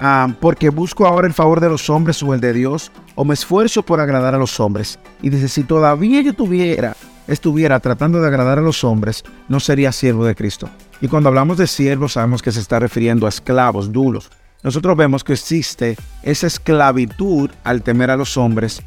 Ah, 0.00 0.32
porque 0.40 0.70
busco 0.70 1.06
ahora 1.06 1.26
el 1.26 1.34
favor 1.34 1.60
de 1.60 1.68
los 1.68 1.90
hombres 1.90 2.22
o 2.22 2.32
el 2.32 2.40
de 2.40 2.52
Dios, 2.52 2.92
o 3.16 3.24
me 3.24 3.34
esfuerzo 3.34 3.82
por 3.82 4.00
agradar 4.00 4.34
a 4.34 4.38
los 4.38 4.60
hombres. 4.60 4.98
Y 5.22 5.30
dice, 5.30 5.48
si 5.48 5.64
todavía 5.64 6.20
yo 6.20 6.34
tuviera, 6.34 6.96
estuviera 7.26 7.80
tratando 7.80 8.20
de 8.20 8.28
agradar 8.28 8.58
a 8.58 8.62
los 8.62 8.84
hombres, 8.84 9.24
no 9.48 9.58
sería 9.58 9.90
siervo 9.90 10.24
de 10.24 10.36
Cristo. 10.36 10.68
Y 11.00 11.08
cuando 11.08 11.28
hablamos 11.28 11.58
de 11.58 11.66
siervos, 11.66 12.12
sabemos 12.12 12.42
que 12.42 12.52
se 12.52 12.60
está 12.60 12.78
refiriendo 12.78 13.26
a 13.26 13.28
esclavos, 13.28 13.92
duros. 13.92 14.30
Nosotros 14.62 14.96
vemos 14.96 15.24
que 15.24 15.32
existe 15.32 15.96
esa 16.22 16.46
esclavitud 16.46 17.50
al 17.64 17.82
temer 17.82 18.10
a 18.10 18.16
los 18.16 18.36
hombres, 18.36 18.82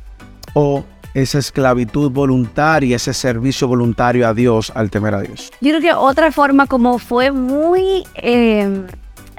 o 0.53 0.85
esa 1.13 1.39
esclavitud 1.39 2.09
voluntaria, 2.09 2.95
ese 2.95 3.13
servicio 3.13 3.67
voluntario 3.67 4.25
a 4.25 4.33
Dios 4.33 4.71
al 4.75 4.89
temer 4.89 5.13
a 5.13 5.21
Dios. 5.21 5.51
Yo 5.59 5.71
creo 5.71 5.81
que 5.81 5.93
otra 5.93 6.31
forma 6.31 6.67
como 6.67 6.99
fue 6.99 7.31
muy... 7.31 8.05
Eh 8.15 8.85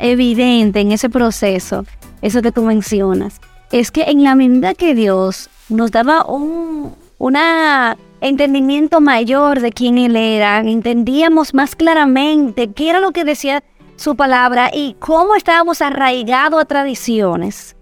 evidente 0.03 0.81
en 0.81 0.93
ese 0.93 1.09
proceso, 1.09 1.85
eso 2.21 2.43
que 2.43 2.53
tú 2.53 2.63
mencionas, 2.63 3.41
es 3.71 3.91
que 3.91 4.03
en 4.03 4.23
la 4.23 4.35
medida 4.35 4.75
que 4.75 4.95
Dios 4.95 5.49
nos 5.69 5.91
daba 5.91 6.27
un 6.27 6.95
una 7.23 7.97
entendimiento 8.21 9.01
mayor 9.01 9.61
de 9.61 9.71
quién 9.71 9.97
Él 9.97 10.17
era, 10.17 10.59
entendíamos 10.59 11.55
más 11.55 11.77
claramente 11.77 12.73
qué 12.73 12.91
era 12.91 12.99
lo 12.99 13.13
que 13.13 13.25
decía 13.25 13.63
su 13.95 14.17
palabra 14.17 14.71
y 14.75 14.97
cómo 14.99 15.37
estábamos 15.37 15.81
arraigados 15.83 16.61
a 16.61 16.65
tradiciones. 16.65 17.77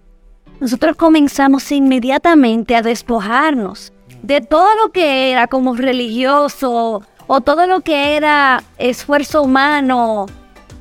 Nosotros 0.60 0.94
comenzamos 0.96 1.72
inmediatamente 1.72 2.76
a 2.76 2.82
despojarnos 2.82 3.94
de 4.22 4.42
todo 4.42 4.68
lo 4.82 4.92
que 4.92 5.30
era 5.30 5.46
como 5.46 5.74
religioso 5.74 7.00
o 7.26 7.40
todo 7.40 7.66
lo 7.66 7.80
que 7.80 8.14
era 8.16 8.62
esfuerzo 8.76 9.40
humano 9.40 10.26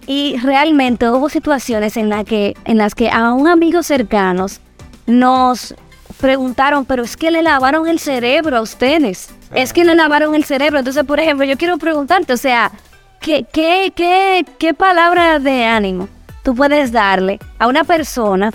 y 0.09 0.37
realmente 0.37 1.07
hubo 1.07 1.29
situaciones 1.29 1.95
en, 1.95 2.09
que, 2.25 2.55
en 2.65 2.79
las 2.79 2.95
que 2.95 3.11
a 3.11 3.31
un 3.31 3.47
amigo 3.47 3.83
cercanos 3.83 4.59
nos 5.05 5.75
preguntaron, 6.19 6.83
pero 6.83 7.03
es 7.03 7.15
que 7.15 7.29
le 7.29 7.43
lavaron 7.43 7.87
el 7.87 7.99
cerebro 7.99 8.57
a 8.57 8.61
ustedes. 8.61 9.29
Es 9.53 9.71
que 9.71 9.85
le 9.85 9.93
lavaron 9.93 10.33
el 10.33 10.45
cerebro. 10.45 10.79
Entonces, 10.79 11.03
por 11.03 11.19
ejemplo, 11.19 11.45
yo 11.45 11.57
quiero 11.57 11.77
preguntarte, 11.77 12.33
o 12.33 12.37
sea, 12.37 12.71
¿qué, 13.21 13.45
qué, 13.53 13.93
qué, 13.95 14.47
qué 14.57 14.73
palabra 14.73 15.37
de 15.37 15.65
ánimo 15.65 16.09
tú 16.41 16.55
puedes 16.55 16.91
darle 16.91 17.37
a 17.59 17.67
una 17.67 17.83
persona 17.83 18.51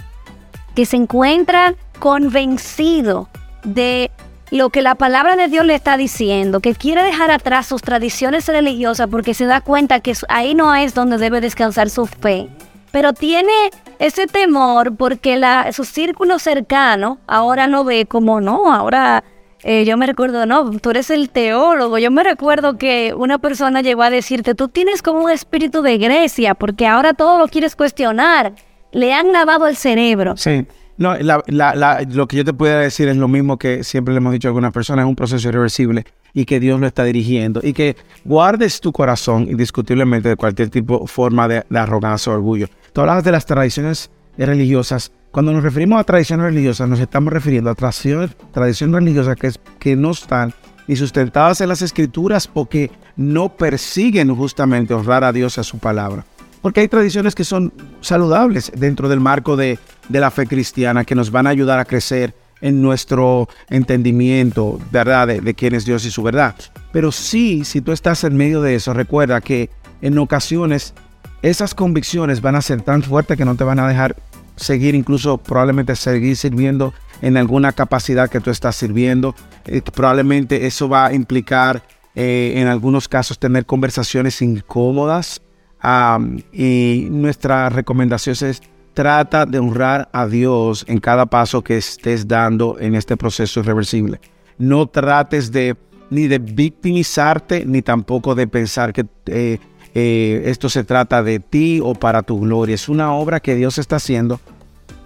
que 0.75 0.85
se 0.85 0.97
encuentra 0.97 1.77
convencido 2.01 3.29
de 3.63 4.11
lo 4.51 4.71
que 4.71 4.83
la 4.83 4.95
palabra 4.95 5.37
de 5.37 5.49
Dios 5.49 5.65
le 5.65 5.75
está 5.75 5.97
diciendo, 5.97 6.61
que 6.61 6.75
quiere 6.75 7.03
dejar 7.03 7.31
atrás 7.31 7.67
sus 7.67 7.83
tradiciones 7.83 8.47
religiosas 8.47 9.09
porque 9.11 9.35
se 9.35 9.47
da 9.47 9.61
cuenta 9.61 10.01
que 10.01 10.15
ahí 10.29 10.55
no 10.55 10.75
es 10.75 10.95
donde 10.95 11.19
debe 11.19 11.41
descansar 11.41 11.91
su 11.91 12.07
fe. 12.07 12.49
Pero 12.93 13.13
tiene 13.13 13.53
ese 13.99 14.27
temor 14.27 14.97
porque 14.97 15.37
la, 15.37 15.73
su 15.73 15.85
círculo 15.85 16.39
cercano 16.39 17.19
ahora 17.27 17.67
lo 17.67 17.85
ve 17.85 18.07
como 18.07 18.41
no, 18.41 18.73
ahora 18.73 19.25
eh, 19.67 19.87
yo 19.87 19.97
me 19.97 20.07
recuerdo, 20.07 20.45
no, 20.45 20.71
tú 20.79 20.91
eres 20.91 21.09
el 21.09 21.31
teólogo. 21.31 21.97
Yo 21.97 22.11
me 22.11 22.23
recuerdo 22.23 22.77
que 22.77 23.15
una 23.17 23.39
persona 23.39 23.81
llegó 23.81 24.03
a 24.03 24.11
decirte, 24.11 24.55
tú 24.55 24.69
tienes 24.69 25.01
como 25.01 25.21
un 25.25 25.31
espíritu 25.31 25.81
de 25.81 25.97
Grecia 25.97 26.55
porque 26.55 26.87
ahora 26.87 27.15
todo 27.15 27.39
lo 27.39 27.49
quieres 27.49 27.75
cuestionar. 27.75 28.53
Le 28.95 29.13
han 29.13 29.33
lavado 29.33 29.69
el 29.69 29.77
cerebro. 29.77 30.37
Sí. 30.37 30.67
No, 30.97 31.15
lo 31.19 32.29
que 32.29 32.37
yo 32.37 32.45
te 32.45 32.53
puedo 32.53 32.79
decir 32.79 33.09
es 33.09 33.17
lo 33.17 33.27
mismo 33.27 33.59
que 33.59 33.83
siempre 33.83 34.15
le 34.15 34.19
hemos 34.19 34.33
dicho 34.33 34.49
a 34.49 34.51
algunas 34.51 34.73
personas, 34.73 35.05
es 35.05 35.09
un 35.09 35.17
proceso 35.17 35.49
irreversible 35.49 36.05
y 36.33 36.45
que 36.45 36.61
Dios 36.61 36.81
lo 36.81 36.87
está 36.87 37.03
dirigiendo 37.03 37.61
y 37.63 37.73
que 37.73 37.97
guardes 38.25 38.81
tu 38.81 38.93
corazón 38.93 39.49
indiscutiblemente 39.51 40.29
de 40.29 40.37
cualquier 40.37 40.71
tipo, 40.71 41.07
forma 41.09 41.49
de, 41.49 41.65
de 41.69 41.79
arrogancia 41.79 42.33
o 42.33 42.37
orgullo. 42.37 42.69
Tú 42.93 43.03
de 43.03 43.33
las 43.33 43.45
tradiciones 43.45 44.11
religiosas. 44.39 45.13
Cuando 45.31 45.53
nos 45.53 45.65
referimos 45.65 46.01
a 46.01 46.05
tradiciones 46.05 46.47
religiosas, 46.47 46.89
nos 46.89 47.01
estamos 47.01 47.33
refiriendo 47.33 47.71
a 47.71 47.75
tradiciones, 47.75 48.31
tradiciones 48.53 48.95
religiosas 48.95 49.37
que, 49.37 49.51
que 49.81 49.97
no 49.97 50.13
están 50.13 50.55
ni 50.87 50.95
sustentadas 50.95 51.61
en 51.61 51.69
las 51.69 51.83
escrituras 51.83 52.49
o 52.55 52.67
que 52.67 52.91
no 53.17 53.49
persiguen 53.49 54.35
justamente 54.35 54.95
honrar 54.95 55.25
a 55.25 55.33
Dios 55.33 55.57
y 55.57 55.61
a 55.61 55.65
su 55.65 55.79
palabra. 55.79 56.25
Porque 56.65 56.81
hay 56.81 56.89
tradiciones 56.89 57.35
que 57.35 57.45
son 57.45 57.75
saludables 58.01 58.73
dentro 58.75 59.11
del 59.11 59.21
marco 59.21 59.55
de, 59.55 59.79
de 60.09 60.19
la 60.19 60.31
fe 60.31 60.47
cristiana 60.47 61.05
que 61.05 61.15
nos 61.15 61.31
van 61.31 61.47
a 61.47 61.51
ayudar 61.51 61.79
a 61.79 61.85
crecer 61.85 62.33
en 62.63 62.81
nuestro 62.81 63.51
entendimiento, 63.69 64.81
¿verdad? 64.91 65.27
De, 65.27 65.43
de 65.43 65.53
quién 65.53 65.75
es 65.75 65.85
Dios 65.85 66.07
y 66.07 66.11
su 66.11 66.23
verdad. 66.23 66.55
Pero 66.91 67.13
sí, 67.13 67.67
si 67.67 67.83
tú 67.83 67.93
estás 67.93 68.25
en 68.25 68.39
medio 68.39 68.63
de 68.63 68.77
eso, 68.77 68.95
recuerda 68.95 69.43
que 69.43 69.69
en 70.01 70.17
ocasiones 70.17 70.95
esas 71.43 71.75
convicciones 71.75 72.41
van 72.41 72.57
a 72.57 72.63
ser 72.63 72.81
tan 72.81 73.03
fuertes 73.03 73.37
que 73.37 73.45
no 73.45 73.57
te 73.57 73.65
van 73.65 73.79
a 73.79 73.87
dejar 73.87 74.17
seguir, 74.57 74.95
incluso 74.95 75.37
probablemente 75.37 75.95
seguir 75.95 76.35
sirviendo 76.35 76.95
en 77.21 77.37
alguna 77.37 77.73
capacidad 77.73 78.31
que 78.31 78.41
tú 78.41 78.49
estás 78.49 78.75
sirviendo. 78.75 79.35
Eh, 79.67 79.83
probablemente 79.83 80.65
eso 80.65 80.89
va 80.89 81.09
a 81.09 81.13
implicar 81.13 81.83
eh, 82.15 82.55
en 82.57 82.69
algunos 82.69 83.07
casos 83.07 83.39
tener 83.39 83.67
conversaciones 83.67 84.41
incómodas. 84.41 85.43
Am, 85.87 86.41
y 86.51 87.09
nuestra 87.11 87.69
recomendación 87.69 88.35
es 88.49 88.63
trata 88.95 89.45
de 89.45 89.59
honrar 89.59 90.09
a 90.15 90.27
Dios 90.27 90.83
en 90.89 90.99
cada 90.99 91.27
paso 91.27 91.63
que 91.63 91.77
estés 91.77 92.27
dando 92.27 92.79
en 92.81 92.95
este 92.95 93.19
proceso 93.19 93.61
irreversible. 93.61 94.19
No 94.57 94.87
trates 94.87 95.53
de 95.53 95.77
ni 96.09 96.27
de 96.27 96.39
victimizarte 96.39 97.67
ni 97.67 97.83
tampoco 97.83 98.35
de 98.35 98.47
pensar 98.47 98.95
que 98.95 99.05
eh, 99.27 99.59
eh, 99.95 100.43
esto 100.47 100.71
se 100.71 100.85
trata 100.85 101.23
de 101.23 101.39
ti 101.39 101.81
o 101.83 101.95
para 101.95 102.23
tu 102.23 102.41
gloria. 102.41 102.75
Es 102.77 102.89
una 102.89 103.13
obra 103.13 103.41
que 103.41 103.55
Dios 103.55 103.77
está 103.77 103.97
haciendo 103.97 104.41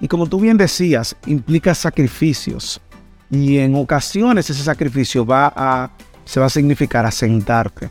y 0.00 0.06
como 0.06 0.28
tú 0.28 0.38
bien 0.38 0.56
decías, 0.56 1.16
implica 1.26 1.74
sacrificios. 1.74 2.80
Y 3.32 3.58
en 3.58 3.74
ocasiones 3.74 4.48
ese 4.48 4.62
sacrificio 4.62 5.26
va 5.26 5.52
a, 5.56 5.90
se 6.24 6.38
va 6.38 6.46
a 6.46 6.50
significar 6.50 7.04
asentarte. 7.04 7.90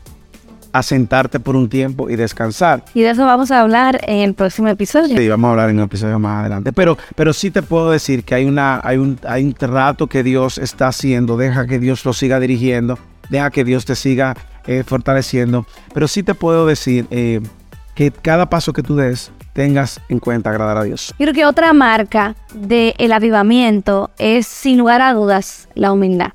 Asentarte 0.72 1.40
por 1.40 1.56
un 1.56 1.68
tiempo 1.68 2.10
y 2.10 2.16
descansar. 2.16 2.84
Y 2.94 3.02
de 3.02 3.10
eso 3.10 3.24
vamos 3.24 3.50
a 3.50 3.60
hablar 3.60 4.00
en 4.06 4.18
el 4.18 4.34
próximo 4.34 4.68
episodio. 4.68 5.16
Sí, 5.16 5.28
vamos 5.28 5.48
a 5.48 5.50
hablar 5.52 5.70
en 5.70 5.78
un 5.78 5.84
episodio 5.84 6.18
más 6.18 6.40
adelante. 6.40 6.72
Pero, 6.72 6.96
pero 7.14 7.32
sí 7.32 7.50
te 7.50 7.62
puedo 7.62 7.90
decir 7.90 8.24
que 8.24 8.34
hay, 8.34 8.44
una, 8.44 8.80
hay, 8.84 8.98
un, 8.98 9.18
hay 9.26 9.44
un 9.44 9.54
trato 9.54 10.06
que 10.06 10.22
Dios 10.22 10.58
está 10.58 10.88
haciendo. 10.88 11.36
Deja 11.36 11.66
que 11.66 11.78
Dios 11.78 12.04
lo 12.04 12.12
siga 12.12 12.40
dirigiendo. 12.40 12.98
Deja 13.30 13.50
que 13.50 13.64
Dios 13.64 13.84
te 13.84 13.94
siga 13.94 14.36
eh, 14.66 14.84
fortaleciendo. 14.86 15.66
Pero 15.94 16.08
sí 16.08 16.22
te 16.22 16.34
puedo 16.34 16.66
decir 16.66 17.06
eh, 17.10 17.40
que 17.94 18.10
cada 18.10 18.48
paso 18.48 18.72
que 18.72 18.82
tú 18.82 18.96
des 18.96 19.32
tengas 19.58 20.00
en 20.08 20.20
cuenta 20.20 20.50
agradar 20.50 20.76
a 20.76 20.84
Dios. 20.84 21.12
Yo 21.18 21.24
creo 21.24 21.34
que 21.34 21.44
otra 21.44 21.72
marca 21.72 22.36
del 22.54 23.12
avivamiento 23.12 24.10
es, 24.16 24.46
sin 24.46 24.78
lugar 24.78 25.02
a 25.02 25.12
dudas, 25.14 25.68
la 25.74 25.90
humildad. 25.90 26.30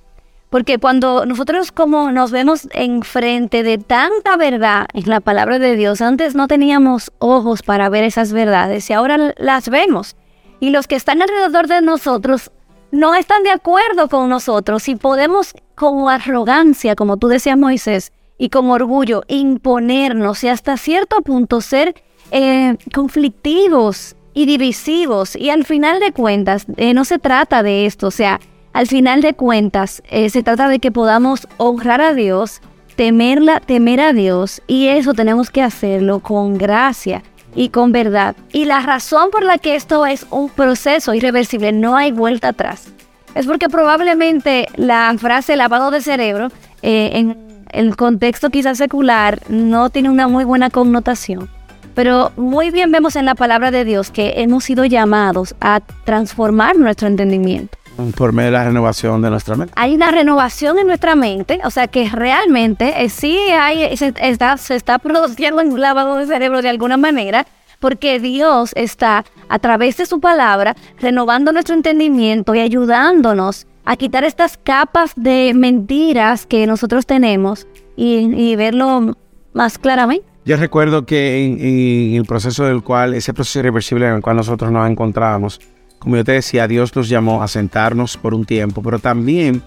Porque 0.54 0.78
cuando 0.78 1.26
nosotros 1.26 1.72
como 1.72 2.12
nos 2.12 2.30
vemos 2.30 2.70
enfrente 2.74 3.64
de 3.64 3.80
tanta 3.80 4.38
verdad 4.38 4.86
en 4.94 5.10
la 5.10 5.20
palabra 5.20 5.58
de 5.58 5.76
Dios, 5.76 6.00
antes 6.00 6.36
no 6.36 6.48
teníamos 6.48 7.12
ojos 7.18 7.64
para 7.64 7.90
ver 7.90 8.04
esas 8.04 8.32
verdades 8.34 8.88
y 8.88 8.94
ahora 8.94 9.34
las 9.36 9.70
vemos. 9.70 10.16
Y 10.60 10.70
los 10.70 10.86
que 10.86 10.94
están 10.94 11.24
alrededor 11.24 11.66
de 11.66 11.82
nosotros 11.82 12.52
no 12.92 13.16
están 13.16 13.42
de 13.42 13.50
acuerdo 13.50 14.10
con 14.10 14.30
nosotros 14.30 14.88
y 14.90 14.96
podemos 14.96 15.56
con 15.74 16.08
arrogancia, 16.08 16.94
como 16.94 17.18
tú 17.18 17.30
decías 17.30 17.58
Moisés, 17.58 18.14
y 18.38 18.50
con 18.50 18.70
orgullo 18.70 19.24
imponernos 19.28 20.44
y 20.44 20.50
hasta 20.50 20.78
cierto 20.78 21.22
punto 21.22 21.62
ser 21.62 21.96
eh, 22.30 22.78
conflictivos 22.94 24.16
y 24.36 24.46
divisivos. 24.46 25.36
Y 25.36 25.50
al 25.50 25.66
final 25.66 26.00
de 26.00 26.12
cuentas, 26.12 26.68
eh, 26.78 26.94
no 26.94 27.06
se 27.06 27.18
trata 27.18 27.64
de 27.64 27.88
esto. 27.88 28.06
O 28.06 28.12
sea, 28.12 28.40
al 28.74 28.88
final 28.88 29.22
de 29.22 29.36
cuentas, 29.36 30.02
eh, 30.10 30.30
se 30.32 30.42
trata 30.42 30.68
de 30.68 30.80
que 30.80 30.92
podamos 30.92 31.48
honrar 31.58 32.02
a 32.02 32.16
Dios, 32.16 32.60
temerla, 32.96 33.60
temer 33.60 34.02
a 34.02 34.14
Dios. 34.14 34.64
Y 34.66 34.88
eso 34.88 35.14
tenemos 35.14 35.52
que 35.52 35.62
hacerlo 35.62 36.20
con 36.20 36.58
gracia 36.58 37.22
y 37.56 37.70
con 37.70 37.92
verdad. 37.92 38.36
Y 38.52 38.66
la 38.66 38.80
razón 38.80 39.30
por 39.32 39.44
la 39.44 39.60
que 39.60 39.76
esto 39.76 40.08
es 40.08 40.26
un 40.32 40.50
proceso 40.50 41.14
irreversible, 41.14 41.72
no 41.72 41.96
hay 41.96 42.12
vuelta 42.12 42.50
atrás. 42.50 42.92
Es 43.36 43.46
porque 43.46 43.70
probablemente 43.70 44.68
la 44.76 45.14
frase 45.20 45.56
lavado 45.56 45.92
de 45.92 46.02
cerebro, 46.02 46.50
eh, 46.82 47.12
en 47.14 47.66
el 47.72 47.96
contexto 47.96 48.50
quizás 48.50 48.80
secular, 48.80 49.40
no 49.50 49.92
tiene 49.92 50.10
una 50.10 50.28
muy 50.28 50.46
buena 50.46 50.72
connotación. 50.72 51.48
Pero 51.94 52.32
muy 52.38 52.72
bien 52.72 52.92
vemos 52.92 53.16
en 53.16 53.26
la 53.26 53.36
palabra 53.36 53.70
de 53.70 53.86
Dios 53.86 54.10
que 54.10 54.34
hemos 54.38 54.64
sido 54.64 54.84
llamados 54.84 55.54
a 55.62 55.80
transformar 56.06 56.76
nuestro 56.76 57.08
entendimiento. 57.08 57.78
Por 58.18 58.34
medio 58.34 58.48
de 58.48 58.58
la 58.58 58.64
renovación 58.64 59.22
de 59.22 59.30
nuestra 59.30 59.56
mente. 59.56 59.74
Hay 59.76 59.94
una 59.94 60.10
renovación 60.10 60.80
en 60.80 60.88
nuestra 60.88 61.16
mente, 61.16 61.60
o 61.64 61.70
sea 61.70 61.88
que 61.88 62.10
realmente 62.10 63.04
eh, 63.04 63.10
sí 63.10 63.38
hay, 63.38 63.96
se, 63.98 64.14
está, 64.18 64.58
se 64.58 64.76
está 64.76 64.98
produciendo 64.98 65.62
un 65.62 65.80
lavado 65.80 66.18
de 66.18 66.26
cerebro 66.26 66.62
de 66.62 66.70
alguna 66.70 66.98
manera, 66.98 67.46
porque 67.80 68.20
Dios 68.20 68.72
está 68.76 69.26
a 69.48 69.60
través 69.60 69.98
de 69.98 70.06
su 70.06 70.20
palabra 70.20 70.76
renovando 71.00 71.52
nuestro 71.52 71.76
entendimiento 71.76 72.56
y 72.56 72.60
ayudándonos 72.62 73.68
a 73.86 73.96
quitar 73.96 74.24
estas 74.24 74.58
capas 74.58 75.12
de 75.16 75.52
mentiras 75.54 76.46
que 76.46 76.66
nosotros 76.66 77.06
tenemos 77.06 77.68
y, 77.96 78.34
y 78.36 78.56
verlo 78.56 79.16
más 79.54 79.78
claramente. 79.78 80.26
Yo 80.46 80.58
recuerdo 80.58 81.06
que 81.06 81.46
en, 81.46 81.60
en 81.60 82.16
el 82.16 82.26
proceso 82.26 82.66
del 82.66 82.84
cual, 82.84 83.14
ese 83.14 83.34
proceso 83.34 83.60
irreversible 83.60 84.08
en 84.08 84.16
el 84.16 84.22
cual 84.22 84.36
nosotros 84.36 84.72
nos 84.72 84.90
encontrábamos, 84.90 85.62
como 86.04 86.18
yo 86.18 86.24
te 86.24 86.34
decía, 86.34 86.68
Dios 86.68 86.96
nos 86.96 87.08
llamó 87.10 87.42
a 87.42 87.48
sentarnos 87.48 88.18
por 88.18 88.34
un 88.34 88.44
tiempo, 88.46 88.84
pero 88.84 89.00
también 89.00 89.64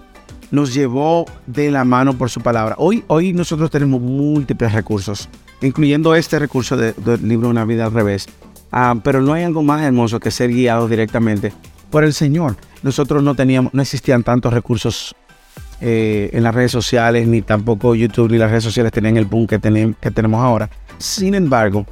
nos 0.51 0.75
llevó 0.75 1.25
de 1.47 1.71
la 1.71 1.85
mano 1.85 2.13
por 2.17 2.31
su 2.31 2.41
palabra. 2.41 2.77
Hoy, 2.79 3.03
hoy 3.09 3.33
nosotros 3.33 3.71
tenemos 3.71 4.01
múltiples 4.01 4.73
recursos, 4.73 5.29
incluyendo 5.63 6.15
este 6.15 6.39
recurso 6.39 6.77
de- 6.77 6.93
del 6.93 7.27
libro 7.27 7.49
Una 7.49 7.65
vida 7.65 7.87
al 7.87 7.93
revés. 7.93 8.29
Ah, 8.71 8.95
pero 9.03 9.23
no 9.23 9.33
hay 9.33 9.45
algo 9.45 9.63
más 9.63 9.83
hermoso 9.83 10.21
que 10.21 10.31
ser 10.31 10.51
guiado 10.51 10.87
directamente 10.89 11.53
por 11.91 12.05
el 12.05 12.13
Señor. 12.13 12.57
Nosotros 12.83 13.23
no 13.23 13.35
teníamos, 13.35 13.73
no 13.73 13.81
existían 13.83 14.23
tantos 14.23 14.53
recursos 14.53 15.15
eh, 15.81 16.31
en 16.33 16.43
las 16.43 16.55
redes 16.55 16.73
sociales, 16.73 17.27
ni 17.27 17.43
tampoco 17.43 17.95
YouTube 17.95 18.31
ni 18.31 18.39
las 18.39 18.51
redes 18.51 18.65
sociales 18.65 18.93
tenían 18.93 19.17
el 19.17 19.25
boom 19.25 19.47
que 19.47 19.59
tenemos 19.59 20.41
ahora. 20.43 20.69
Sin 20.99 21.35
embargo, 21.35 21.87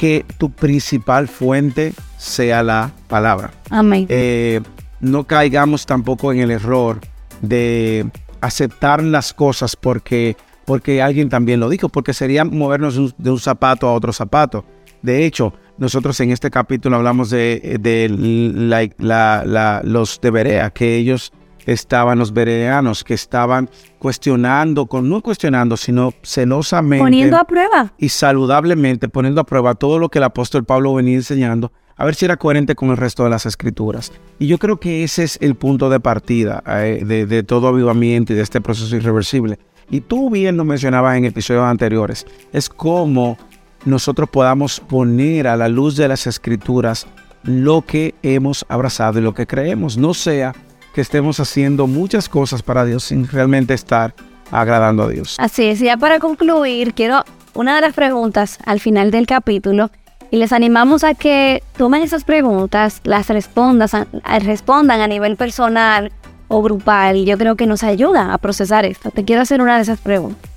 que 0.00 0.24
tu 0.38 0.50
principal 0.50 1.28
fuente 1.28 1.92
sea 2.16 2.62
la 2.62 2.90
palabra. 3.06 3.50
Amén. 3.68 4.06
Eh, 4.08 4.62
no 5.00 5.24
caigamos 5.24 5.84
tampoco 5.84 6.32
en 6.32 6.40
el 6.40 6.50
error 6.50 7.00
de 7.42 8.06
aceptar 8.40 9.02
las 9.02 9.34
cosas 9.34 9.76
porque, 9.76 10.38
porque 10.64 11.02
alguien 11.02 11.28
también 11.28 11.60
lo 11.60 11.68
dijo, 11.68 11.90
porque 11.90 12.14
sería 12.14 12.46
movernos 12.46 12.94
de 12.94 13.00
un, 13.00 13.14
de 13.18 13.30
un 13.30 13.38
zapato 13.38 13.86
a 13.88 13.92
otro 13.92 14.14
zapato. 14.14 14.64
De 15.02 15.26
hecho, 15.26 15.52
nosotros 15.76 16.18
en 16.20 16.30
este 16.30 16.50
capítulo 16.50 16.96
hablamos 16.96 17.28
de, 17.28 17.76
de 17.78 18.08
la- 18.08 18.88
la- 18.96 19.44
la- 19.44 19.82
los 19.84 20.18
de 20.22 20.30
Berea, 20.30 20.70
que 20.70 20.96
ellos 20.96 21.30
estaban, 21.72 22.18
los 22.18 22.32
bereanos, 22.32 23.04
que 23.04 23.14
estaban 23.14 23.70
cuestionando, 23.98 24.86
con, 24.86 25.08
no 25.08 25.20
cuestionando, 25.20 25.76
sino 25.76 26.12
celosamente 26.22 27.04
Poniendo 27.04 27.36
a 27.36 27.44
prueba. 27.44 27.92
y 27.98 28.08
saludablemente 28.08 29.08
poniendo 29.08 29.40
a 29.40 29.44
prueba 29.44 29.74
todo 29.74 29.98
lo 29.98 30.08
que 30.08 30.18
el 30.18 30.24
apóstol 30.24 30.64
Pablo 30.64 30.94
venía 30.94 31.14
enseñando, 31.14 31.72
a 31.96 32.04
ver 32.04 32.14
si 32.14 32.24
era 32.24 32.36
coherente 32.36 32.74
con 32.74 32.90
el 32.90 32.96
resto 32.96 33.24
de 33.24 33.30
las 33.30 33.46
escrituras. 33.46 34.12
Y 34.38 34.46
yo 34.46 34.58
creo 34.58 34.80
que 34.80 35.04
ese 35.04 35.24
es 35.24 35.38
el 35.40 35.54
punto 35.54 35.90
de 35.90 36.00
partida 36.00 36.62
eh, 36.66 37.02
de, 37.04 37.26
de 37.26 37.42
todo 37.42 37.68
avivamiento 37.68 38.32
y 38.32 38.36
de 38.36 38.42
este 38.42 38.60
proceso 38.60 38.96
irreversible. 38.96 39.58
Y 39.90 40.00
tú 40.00 40.30
bien 40.30 40.56
lo 40.56 40.64
mencionabas 40.64 41.18
en 41.18 41.24
episodios 41.24 41.64
anteriores, 41.64 42.26
es 42.52 42.68
como 42.68 43.36
nosotros 43.84 44.28
podamos 44.30 44.80
poner 44.80 45.46
a 45.46 45.56
la 45.56 45.68
luz 45.68 45.96
de 45.96 46.08
las 46.08 46.26
escrituras 46.26 47.06
lo 47.42 47.82
que 47.82 48.14
hemos 48.22 48.64
abrazado 48.68 49.18
y 49.18 49.22
lo 49.22 49.34
que 49.34 49.46
creemos, 49.46 49.96
no 49.96 50.14
sea 50.14 50.54
que 50.94 51.00
estemos 51.00 51.40
haciendo 51.40 51.86
muchas 51.86 52.28
cosas 52.28 52.62
para 52.62 52.84
Dios 52.84 53.04
sin 53.04 53.28
realmente 53.28 53.74
estar 53.74 54.14
agradando 54.50 55.04
a 55.04 55.08
Dios. 55.08 55.36
Así 55.38 55.66
es, 55.66 55.78
ya 55.78 55.96
para 55.96 56.18
concluir, 56.18 56.94
quiero 56.94 57.24
una 57.54 57.74
de 57.76 57.80
las 57.80 57.94
preguntas 57.94 58.58
al 58.64 58.80
final 58.80 59.10
del 59.10 59.26
capítulo 59.26 59.90
y 60.30 60.36
les 60.36 60.52
animamos 60.52 61.04
a 61.04 61.14
que 61.14 61.62
tomen 61.76 62.02
esas 62.02 62.24
preguntas, 62.24 63.00
las 63.04 63.28
respondas, 63.28 63.92
respondan 64.40 65.00
a 65.00 65.08
nivel 65.08 65.36
personal 65.36 66.12
o 66.48 66.62
grupal 66.62 67.16
y 67.16 67.24
yo 67.24 67.36
creo 67.38 67.56
que 67.56 67.66
nos 67.66 67.82
ayuda 67.82 68.32
a 68.32 68.38
procesar 68.38 68.84
esto. 68.84 69.10
Te 69.10 69.24
quiero 69.24 69.42
hacer 69.42 69.60
una 69.60 69.76
de 69.76 69.82
esas 69.82 70.00
preguntas. 70.00 70.50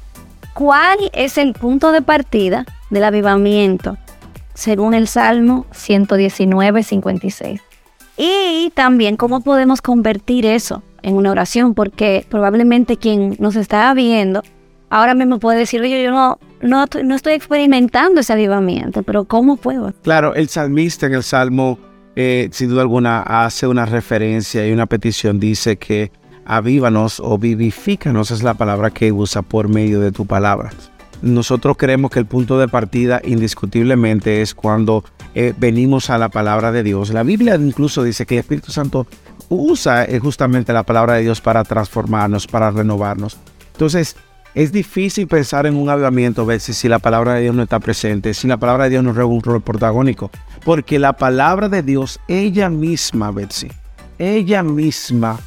¿Cuál 0.53 0.97
es 1.13 1.39
el 1.39 1.53
punto 1.53 1.91
de 1.91 2.03
partida 2.03 2.65
del 2.91 3.03
avivamiento 3.03 3.97
según 4.53 4.93
el 4.93 5.07
Salmo 5.07 5.65
119, 5.71 6.83
56? 6.83 7.61
Y 8.17 8.71
también 8.75 9.17
cómo 9.17 9.41
podemos 9.41 9.81
convertir 9.81 10.45
eso 10.45 10.83
en 11.01 11.15
una 11.15 11.31
oración, 11.31 11.73
porque 11.73 12.25
probablemente 12.29 12.97
quien 12.97 13.35
nos 13.39 13.55
está 13.55 13.93
viendo 13.93 14.43
ahora 14.93 15.15
mismo 15.15 15.39
puede 15.39 15.57
decir, 15.57 15.81
oye, 15.81 16.03
yo 16.03 16.11
no, 16.11 16.37
no, 16.61 16.85
no 17.03 17.15
estoy 17.15 17.33
experimentando 17.33 18.21
ese 18.21 18.33
avivamiento, 18.33 19.01
pero 19.01 19.25
¿cómo 19.25 19.57
puedo? 19.57 19.91
Claro, 20.03 20.35
el 20.35 20.49
salmista 20.49 21.07
en 21.07 21.15
el 21.15 21.23
Salmo, 21.23 21.79
eh, 22.15 22.49
sin 22.51 22.69
duda 22.69 22.81
alguna, 22.81 23.21
hace 23.21 23.65
una 23.65 23.87
referencia 23.87 24.67
y 24.67 24.71
una 24.71 24.85
petición, 24.85 25.39
dice 25.39 25.77
que 25.77 26.11
avívanos 26.45 27.19
o 27.19 27.39
vivifícanos 27.39 28.29
es 28.29 28.43
la 28.43 28.53
palabra 28.53 28.91
que 28.91 29.11
usa 29.11 29.41
por 29.41 29.67
medio 29.67 29.99
de 29.99 30.11
tu 30.11 30.27
palabra. 30.27 30.71
Nosotros 31.23 31.77
creemos 31.77 32.11
que 32.11 32.19
el 32.19 32.25
punto 32.25 32.59
de 32.59 32.67
partida 32.67 33.21
indiscutiblemente 33.23 34.41
es 34.41 34.53
cuando 34.53 35.05
eh, 35.33 35.53
venimos 35.57 36.09
a 36.09 36.17
la 36.17 36.27
palabra 36.27 36.73
de 36.73 36.83
Dios. 36.83 37.11
La 37.11 37.23
Biblia 37.23 37.55
incluso 37.55 38.03
dice 38.03 38.25
que 38.25 38.35
el 38.35 38.39
Espíritu 38.41 38.73
Santo 38.73 39.07
usa 39.47 40.03
eh, 40.03 40.19
justamente 40.19 40.73
la 40.73 40.83
palabra 40.83 41.13
de 41.13 41.21
Dios 41.21 41.39
para 41.39 41.63
transformarnos, 41.63 42.45
para 42.45 42.71
renovarnos. 42.71 43.37
Entonces, 43.71 44.17
es 44.53 44.73
difícil 44.73 45.27
pensar 45.27 45.65
en 45.65 45.77
un 45.77 45.89
avivamiento, 45.89 46.45
Betsy, 46.45 46.73
si 46.73 46.89
la 46.89 46.99
palabra 46.99 47.35
de 47.35 47.43
Dios 47.43 47.55
no 47.55 47.63
está 47.63 47.79
presente, 47.79 48.33
si 48.33 48.45
la 48.49 48.57
palabra 48.57 48.83
de 48.83 48.89
Dios 48.89 49.03
no 49.05 49.13
juega 49.13 49.25
un 49.25 49.41
rol 49.41 49.61
protagónico. 49.61 50.29
Porque 50.65 50.99
la 50.99 51.13
palabra 51.13 51.69
de 51.69 51.83
Dios, 51.83 52.19
ella 52.27 52.69
misma, 52.69 53.31
Betsy, 53.31 53.71
ella 54.19 54.61
misma 54.61 55.39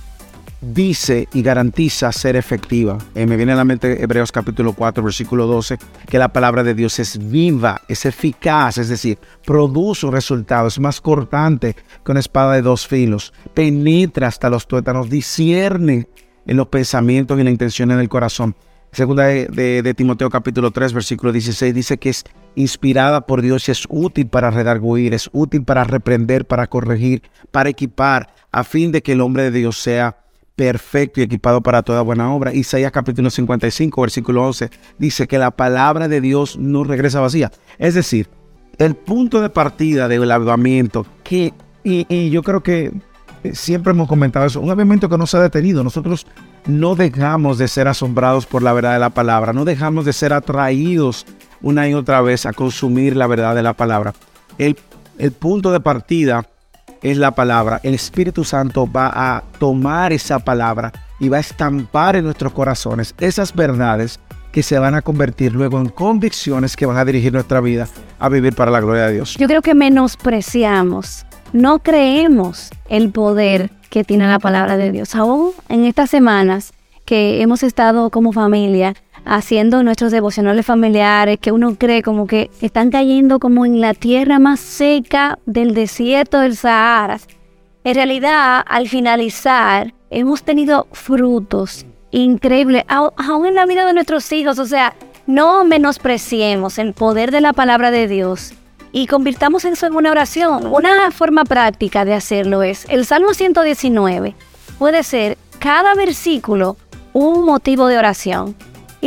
dice 0.61 1.29
y 1.33 1.43
garantiza 1.43 2.13
ser 2.13 2.37
efectiva. 2.37 2.99
Eh, 3.15 3.27
me 3.27 3.37
viene 3.37 3.53
a 3.53 3.57
la 3.57 3.65
mente 3.65 4.03
Hebreos 4.03 4.33
capítulo 4.33 4.73
4, 4.73 5.03
versículo 5.03 5.47
12, 5.47 5.79
que 6.09 6.19
la 6.19 6.33
palabra 6.33 6.63
de 6.63 6.75
Dios 6.75 6.99
es 6.99 7.19
viva, 7.31 7.83
es 7.89 8.07
eficaz, 8.07 8.79
es 8.79 8.89
decir, 8.89 9.19
produce 9.45 10.07
un 10.07 10.13
resultado, 10.13 10.69
es 10.69 10.79
más 10.79 11.01
cortante 11.01 11.77
que 12.05 12.11
una 12.11 12.21
espada 12.21 12.55
de 12.55 12.63
dos 12.63 12.87
filos, 12.87 13.33
penetra 13.55 14.29
hasta 14.29 14.51
los 14.51 14.67
tuétanos, 14.67 15.11
discierne 15.11 16.09
en 16.47 16.57
los 16.57 16.69
pensamientos 16.69 17.39
y 17.39 17.43
las 17.43 17.53
intenciones 17.53 17.97
del 17.99 18.09
corazón. 18.09 18.57
Segunda 18.93 19.25
de, 19.27 19.95
Timoteo 19.95 20.31
capítulo 20.31 20.71
3, 20.71 20.95
versículo 20.95 21.31
16 21.31 21.75
dice 21.75 21.99
que 21.99 22.09
es 22.09 22.25
inspirada 22.55 23.27
por 23.27 23.43
Dios 23.43 23.69
y 23.69 23.73
es 23.73 23.85
útil 23.91 24.27
para 24.29 24.51
redarguir, 24.51 25.13
es 25.13 25.29
útil 25.33 25.65
para 25.65 25.85
reprender, 25.85 26.47
para 26.47 26.67
corregir, 26.67 27.23
para 27.51 27.69
equipar, 27.69 28.33
a 28.53 28.65
fin 28.65 28.93
de 28.93 29.03
que 29.03 29.13
el 29.13 29.21
hombre 29.21 29.43
de 29.43 29.51
Dios 29.51 29.77
sea 29.77 30.17
perfecto 30.57 31.21
y 31.21 31.25
equipado 31.25 31.61
para 31.61 31.83
toda 31.83 32.01
buena 32.01 32.33
obra. 32.35 32.53
Isaías 32.53 32.91
capítulo 32.91 33.31
55, 33.31 34.01
versículo 34.01 34.45
11 34.47 34.71
dice 34.99 35.29
que 35.29 35.39
la 35.39 35.51
palabra 35.51 36.09
de 36.09 36.21
Dios 36.23 36.57
no 36.59 36.83
regresa 36.83 37.21
vacía. 37.21 37.53
Es 37.79 37.95
decir, 37.95 38.29
el 38.79 38.97
punto 38.97 39.43
de 39.43 39.51
partida 39.51 40.09
del 40.09 40.31
avivamiento, 40.31 41.07
que, 41.23 41.53
y, 41.85 42.31
yo 42.31 42.43
creo 42.43 42.63
que 42.63 42.93
siempre 43.53 43.93
hemos 43.93 44.09
comentado 44.09 44.47
eso, 44.47 44.61
un 44.61 44.71
avivamiento 44.71 45.09
que 45.09 45.19
no 45.19 45.27
se 45.27 45.37
ha 45.37 45.41
detenido. 45.41 45.85
Nosotros 45.85 46.27
no 46.67 46.97
dejamos 46.97 47.59
de 47.59 47.69
ser 47.69 47.87
asombrados 47.87 48.47
por 48.47 48.63
la 48.63 48.73
verdad 48.73 48.95
de 48.95 48.99
la 48.99 49.11
palabra, 49.11 49.53
no 49.53 49.65
dejamos 49.65 50.07
de 50.07 50.15
ser 50.15 50.33
atraídos 50.33 51.27
una 51.61 51.89
y 51.89 51.95
otra 51.95 52.23
vez 52.23 52.47
a 52.47 52.53
consumir 52.53 53.15
la 53.15 53.27
verdad 53.27 53.55
de 53.55 53.63
la 53.63 53.75
palabra. 53.75 54.15
El, 54.59 54.77
el 55.19 55.33
punto 55.33 55.71
de 55.71 55.81
partida 55.81 56.47
es 57.11 57.19
la 57.19 57.31
palabra. 57.33 57.81
El 57.83 57.95
Espíritu 57.95 58.45
Santo 58.45 58.91
va 58.91 59.11
a 59.15 59.43
tomar 59.59 60.13
esa 60.13 60.39
palabra 60.39 60.93
y 61.21 61.29
va 61.29 61.39
a 61.39 61.41
estampar 61.41 62.17
en 62.17 62.25
nuestros 62.25 62.53
corazones 62.53 63.15
esas 63.19 63.55
verdades 63.55 64.19
que 64.53 64.63
se 64.63 64.79
van 64.79 64.95
a 64.95 65.03
convertir 65.03 65.53
luego 65.53 65.79
en 65.79 65.89
convicciones 65.89 66.77
que 66.77 66.87
van 66.87 66.97
a 66.97 67.05
dirigir 67.05 67.33
nuestra 67.33 67.61
vida 67.61 67.89
a 68.19 68.29
vivir 68.29 68.55
para 68.55 68.71
la 68.71 68.81
gloria 68.81 69.07
de 69.07 69.15
Dios. 69.15 69.37
Yo 69.39 69.47
creo 69.47 69.63
que 69.63 69.75
menospreciamos, 69.75 71.27
no 71.53 71.79
creemos 71.81 72.71
el 72.89 73.11
poder 73.11 73.71
que 73.91 74.03
tiene 74.03 74.27
la 74.27 74.39
palabra 74.39 74.77
de 74.77 74.93
Dios. 74.93 75.15
Aún 75.15 75.53
en 75.69 75.85
estas 75.85 76.11
semanas 76.11 76.73
que 77.05 77.41
hemos 77.41 77.63
estado 77.63 78.11
como 78.11 78.33
familia 78.33 78.95
haciendo 79.27 79.83
nuestros 79.83 80.13
devocionales 80.13 80.65
familiares, 80.65 81.39
que 81.41 81.53
uno 81.53 81.75
cree 81.77 82.03
como 82.03 82.27
que 82.27 82.51
están 82.61 82.91
cayendo 82.91 83.39
como 83.39 83.67
en 83.67 83.81
la 83.81 83.95
tierra 83.95 84.39
más 84.39 84.61
seca 84.61 85.39
del 85.47 85.75
desierto 85.75 86.41
del 86.41 86.57
Sahara. 86.57 87.19
En 87.85 87.95
realidad, 87.95 88.65
al 88.67 88.89
finalizar, 88.89 89.93
hemos 90.11 90.43
tenido 90.43 90.87
frutos 90.93 91.87
increíbles, 92.11 92.85
aún 92.89 93.47
en 93.47 93.55
la 93.55 93.67
vida 93.67 93.85
de 93.87 93.93
nuestros 93.93 94.31
hijos. 94.33 94.59
O 94.59 94.67
sea, 94.67 94.95
no 95.27 95.65
menospreciemos 95.65 96.79
el 96.79 96.95
poder 96.95 97.31
de 97.31 97.41
la 97.41 97.53
palabra 97.53 97.91
de 97.91 98.09
Dios 98.09 98.55
y 98.93 99.07
convirtamos 99.07 99.65
eso 99.65 99.87
en 99.87 99.95
una 99.95 100.11
oración. 100.11 100.67
Una 100.67 101.11
forma 101.11 101.45
práctica 101.45 102.05
de 102.05 102.15
hacerlo 102.15 102.63
es 102.63 102.87
el 102.89 103.05
Salmo 103.05 103.35
119. 103.35 104.35
Puede 104.79 105.03
ser 105.03 105.37
cada 105.59 105.95
versículo 105.95 106.77
un 107.13 107.45
motivo 107.45 107.89
de 107.89 107.99
oración. 107.99 108.57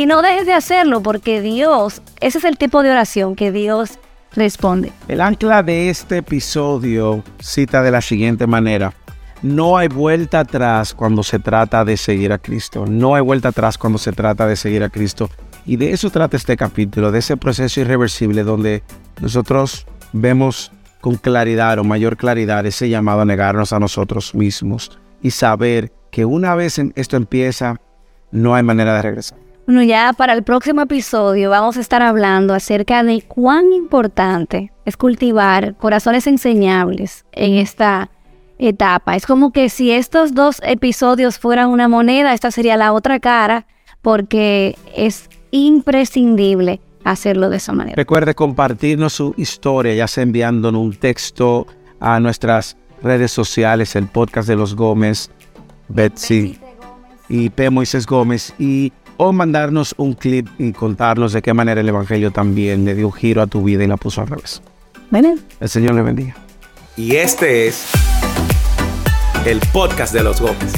Y 0.00 0.06
no 0.06 0.22
dejes 0.22 0.46
de 0.46 0.54
hacerlo 0.54 1.02
porque 1.02 1.42
Dios, 1.42 2.00
ese 2.20 2.38
es 2.38 2.44
el 2.44 2.56
tipo 2.56 2.82
de 2.82 2.90
oración 2.90 3.36
que 3.36 3.52
Dios 3.52 3.98
responde. 4.34 4.94
El 5.08 5.20
ancla 5.20 5.62
de 5.62 5.90
este 5.90 6.16
episodio 6.16 7.22
cita 7.38 7.82
de 7.82 7.90
la 7.90 8.00
siguiente 8.00 8.46
manera. 8.46 8.94
No 9.42 9.76
hay 9.76 9.88
vuelta 9.88 10.40
atrás 10.40 10.94
cuando 10.94 11.22
se 11.22 11.38
trata 11.38 11.84
de 11.84 11.98
seguir 11.98 12.32
a 12.32 12.38
Cristo. 12.38 12.86
No 12.86 13.14
hay 13.14 13.20
vuelta 13.20 13.48
atrás 13.48 13.76
cuando 13.76 13.98
se 13.98 14.12
trata 14.12 14.46
de 14.46 14.56
seguir 14.56 14.82
a 14.82 14.88
Cristo. 14.88 15.28
Y 15.66 15.76
de 15.76 15.92
eso 15.92 16.08
trata 16.08 16.38
este 16.38 16.56
capítulo, 16.56 17.12
de 17.12 17.18
ese 17.18 17.36
proceso 17.36 17.82
irreversible 17.82 18.42
donde 18.42 18.82
nosotros 19.20 19.86
vemos 20.14 20.72
con 21.02 21.16
claridad 21.16 21.78
o 21.78 21.84
mayor 21.84 22.16
claridad 22.16 22.64
ese 22.64 22.88
llamado 22.88 23.20
a 23.20 23.26
negarnos 23.26 23.74
a 23.74 23.78
nosotros 23.78 24.34
mismos 24.34 24.98
y 25.20 25.32
saber 25.32 25.92
que 26.10 26.24
una 26.24 26.54
vez 26.54 26.80
esto 26.94 27.18
empieza, 27.18 27.82
no 28.30 28.54
hay 28.54 28.62
manera 28.62 28.94
de 28.94 29.02
regresar. 29.02 29.49
Bueno, 29.70 29.84
ya 29.84 30.12
para 30.14 30.32
el 30.32 30.42
próximo 30.42 30.80
episodio 30.80 31.48
vamos 31.48 31.76
a 31.76 31.80
estar 31.80 32.02
hablando 32.02 32.54
acerca 32.54 33.04
de 33.04 33.22
cuán 33.22 33.72
importante 33.72 34.72
es 34.84 34.96
cultivar 34.96 35.76
corazones 35.76 36.26
enseñables 36.26 37.24
en 37.30 37.54
esta 37.54 38.10
etapa. 38.58 39.14
Es 39.14 39.26
como 39.26 39.52
que 39.52 39.68
si 39.68 39.92
estos 39.92 40.34
dos 40.34 40.60
episodios 40.64 41.38
fueran 41.38 41.68
una 41.68 41.86
moneda, 41.86 42.34
esta 42.34 42.50
sería 42.50 42.76
la 42.76 42.92
otra 42.92 43.20
cara, 43.20 43.68
porque 44.02 44.76
es 44.96 45.30
imprescindible 45.52 46.80
hacerlo 47.04 47.48
de 47.48 47.58
esa 47.58 47.72
manera. 47.72 47.94
Recuerde 47.94 48.34
compartirnos 48.34 49.12
su 49.12 49.34
historia, 49.36 49.94
ya 49.94 50.08
sea 50.08 50.24
enviándonos 50.24 50.82
un 50.82 50.96
texto 50.96 51.68
a 52.00 52.18
nuestras 52.18 52.76
redes 53.04 53.30
sociales, 53.30 53.94
el 53.94 54.08
podcast 54.08 54.48
de 54.48 54.56
los 54.56 54.74
Gómez, 54.74 55.30
Betsy 55.86 56.58
y 57.28 57.50
P. 57.50 57.70
Moisés 57.70 58.04
Gómez, 58.04 58.52
y 58.58 58.92
o 59.22 59.34
mandarnos 59.34 59.94
un 59.98 60.14
clip 60.14 60.48
y 60.58 60.72
contarnos 60.72 61.34
de 61.34 61.42
qué 61.42 61.52
manera 61.52 61.82
el 61.82 61.88
Evangelio 61.90 62.30
también 62.30 62.86
le 62.86 62.94
dio 62.94 63.08
un 63.08 63.12
giro 63.12 63.42
a 63.42 63.46
tu 63.46 63.62
vida 63.62 63.84
y 63.84 63.86
la 63.86 63.98
puso 63.98 64.22
al 64.22 64.28
revés. 64.28 64.62
El 65.60 65.68
Señor 65.68 65.94
le 65.94 66.00
bendiga. 66.00 66.36
Y 66.96 67.16
este 67.16 67.66
es 67.66 67.90
el 69.44 69.60
podcast 69.74 70.14
de 70.14 70.22
los 70.22 70.40
Gómez. 70.40 70.72